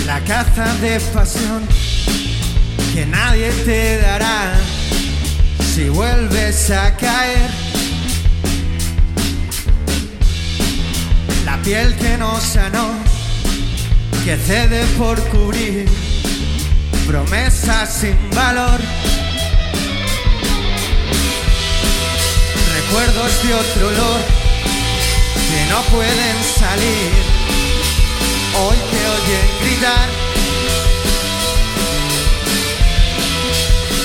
[0.06, 1.68] La caza de pasión
[2.94, 4.54] que nadie te dará
[5.74, 7.63] si vuelves a caer.
[11.64, 12.90] Piel que no sanó,
[14.26, 15.88] que cede por cubrir
[17.08, 18.80] promesas sin valor.
[22.76, 24.22] Recuerdos de otro olor
[25.50, 27.12] que no pueden salir.
[28.60, 30.10] Hoy te oyen gritar,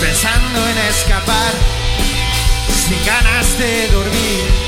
[0.01, 1.53] pensando en escapar,
[2.87, 4.68] sin ganas de dormir,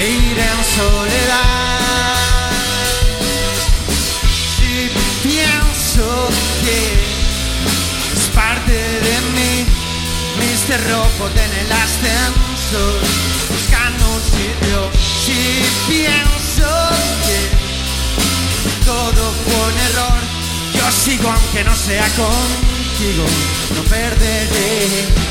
[0.00, 1.40] reír en soledad.
[4.56, 4.90] Si
[5.28, 6.28] pienso
[6.64, 6.78] que
[8.14, 8.72] es parte
[9.06, 9.54] de mí,
[10.40, 10.80] Mr.
[10.90, 13.00] Robot en el ascensor,
[13.50, 14.78] buscando un sitio.
[15.24, 15.40] Si
[15.92, 16.70] pienso
[17.26, 17.40] que
[18.86, 20.20] todo fue un error.
[20.76, 23.24] Yo sigo aunque no sea contigo,
[23.74, 25.29] no perderé.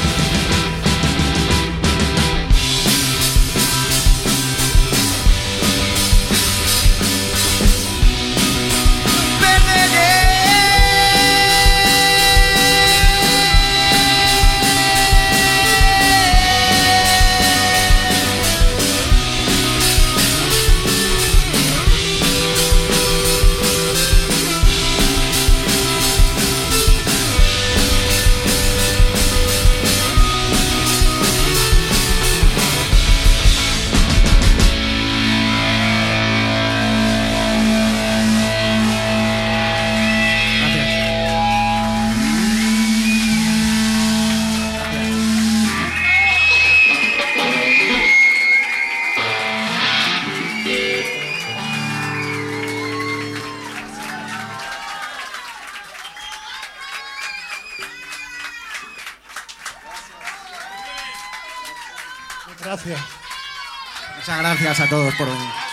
[64.90, 65.69] A todos por.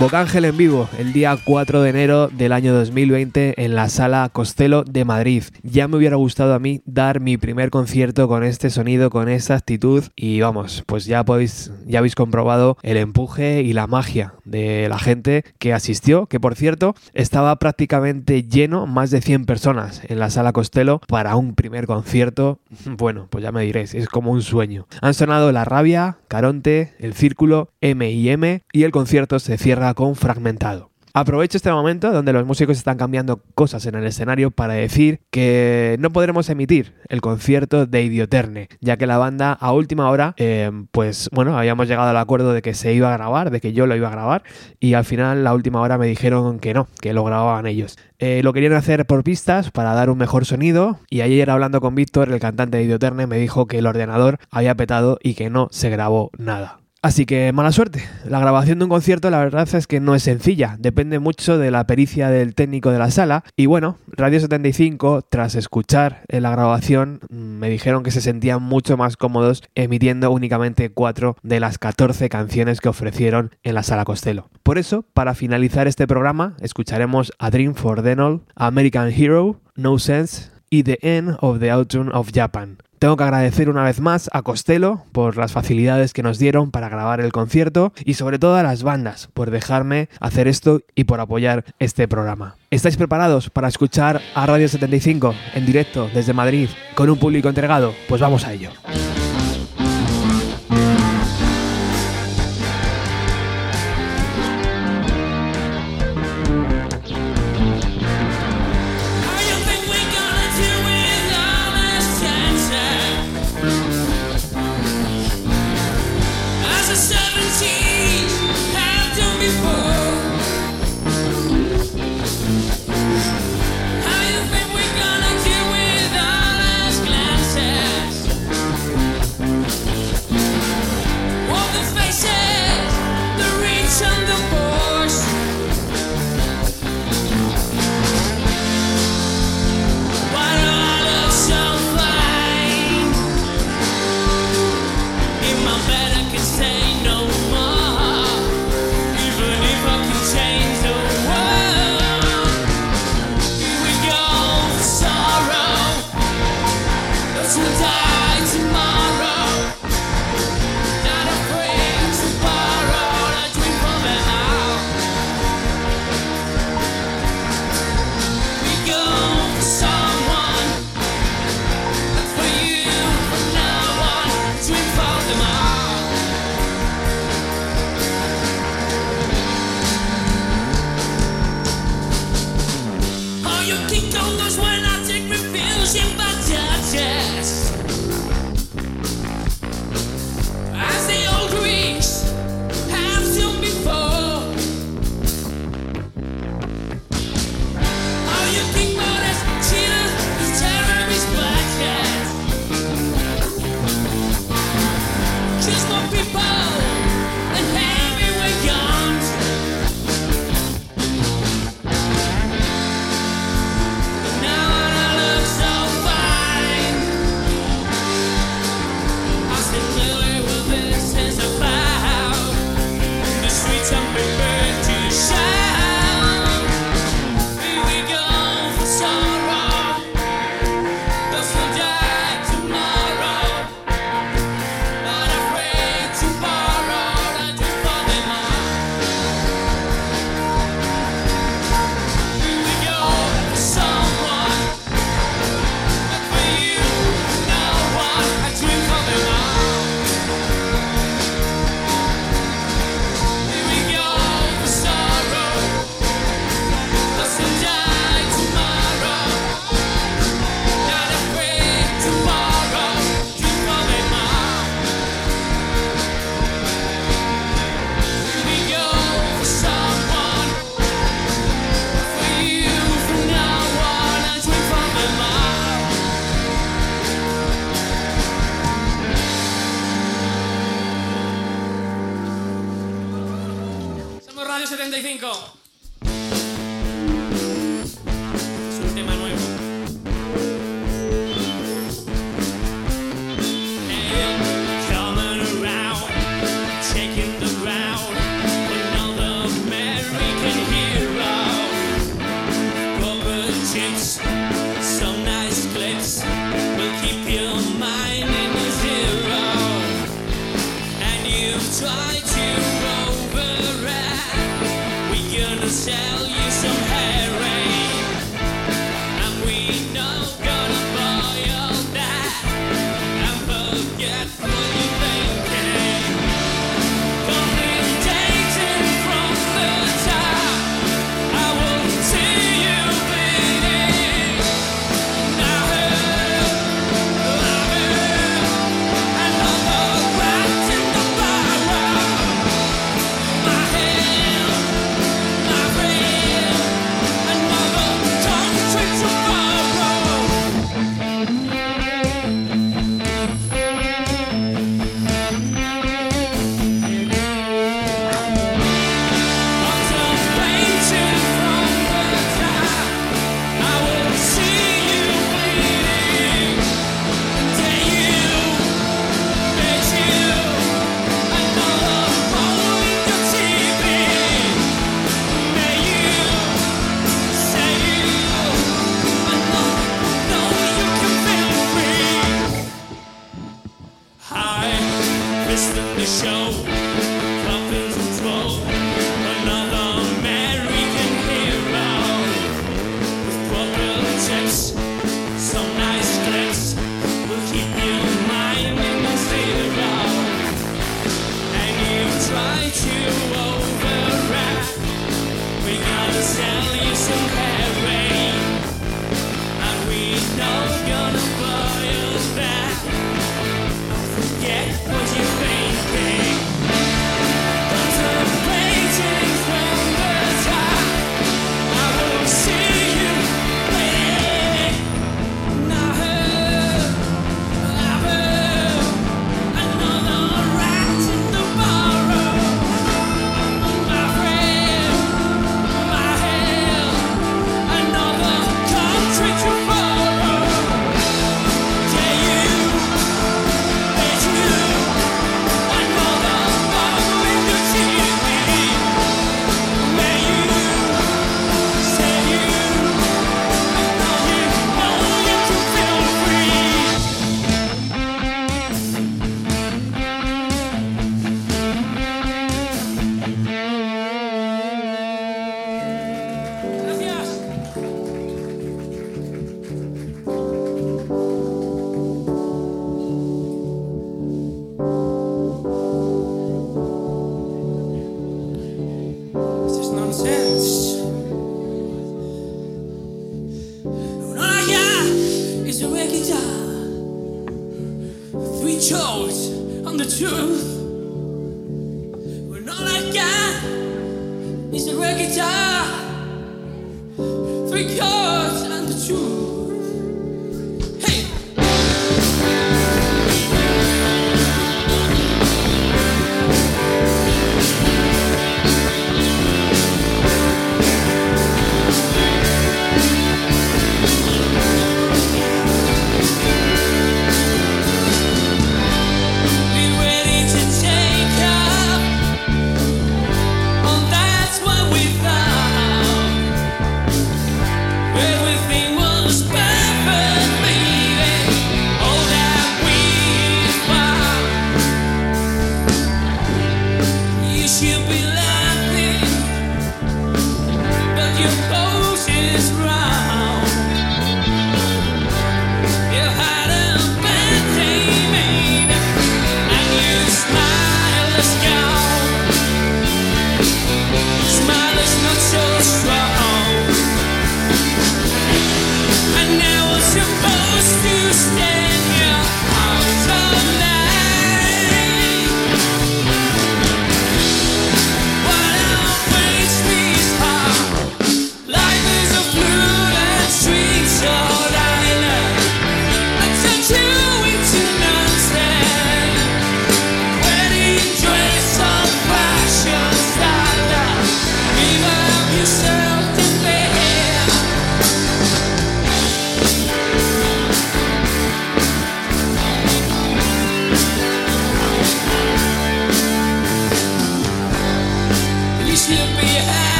[0.00, 4.82] Bocángel en vivo, el día 4 de enero del año 2020 en la Sala Costello
[4.82, 5.44] de Madrid.
[5.62, 9.56] Ya me hubiera gustado a mí dar mi primer concierto con este sonido, con esta
[9.56, 14.88] actitud y vamos, pues ya podéis, ya habéis comprobado el empuje y la magia de
[14.88, 20.18] la gente que asistió, que por cierto estaba prácticamente lleno, más de 100 personas en
[20.18, 22.58] la Sala Costello para un primer concierto.
[23.00, 24.86] Bueno, pues ya me diréis, es como un sueño.
[25.00, 30.90] Han sonado La Rabia, Caronte, El Círculo, M&M y el concierto se cierra con Fragmentado.
[31.12, 35.96] Aprovecho este momento donde los músicos están cambiando cosas en el escenario para decir que
[35.98, 40.70] no podremos emitir el concierto de Idioterne, ya que la banda a última hora, eh,
[40.92, 43.86] pues bueno, habíamos llegado al acuerdo de que se iba a grabar, de que yo
[43.86, 44.44] lo iba a grabar,
[44.78, 47.98] y al final la última hora me dijeron que no, que lo grababan ellos.
[48.20, 51.96] Eh, lo querían hacer por pistas para dar un mejor sonido, y ayer hablando con
[51.96, 55.66] Víctor, el cantante de Idioterne, me dijo que el ordenador había petado y que no
[55.72, 56.79] se grabó nada.
[57.02, 58.04] Así que mala suerte.
[58.26, 61.70] La grabación de un concierto la verdad es que no es sencilla, depende mucho de
[61.70, 67.20] la pericia del técnico de la sala y bueno, Radio 75 tras escuchar la grabación
[67.30, 72.82] me dijeron que se sentían mucho más cómodos emitiendo únicamente 4 de las 14 canciones
[72.82, 74.50] que ofrecieron en la sala Costello.
[74.62, 80.50] Por eso, para finalizar este programa, escucharemos A Dream for Denol, American Hero, No Sense
[80.68, 82.76] y The End of the Autumn of Japan.
[83.00, 86.90] Tengo que agradecer una vez más a Costello por las facilidades que nos dieron para
[86.90, 91.18] grabar el concierto y sobre todo a las bandas por dejarme hacer esto y por
[91.18, 92.56] apoyar este programa.
[92.70, 97.94] ¿Estáis preparados para escuchar a Radio 75 en directo desde Madrid con un público entregado?
[98.06, 98.68] Pues vamos a ello.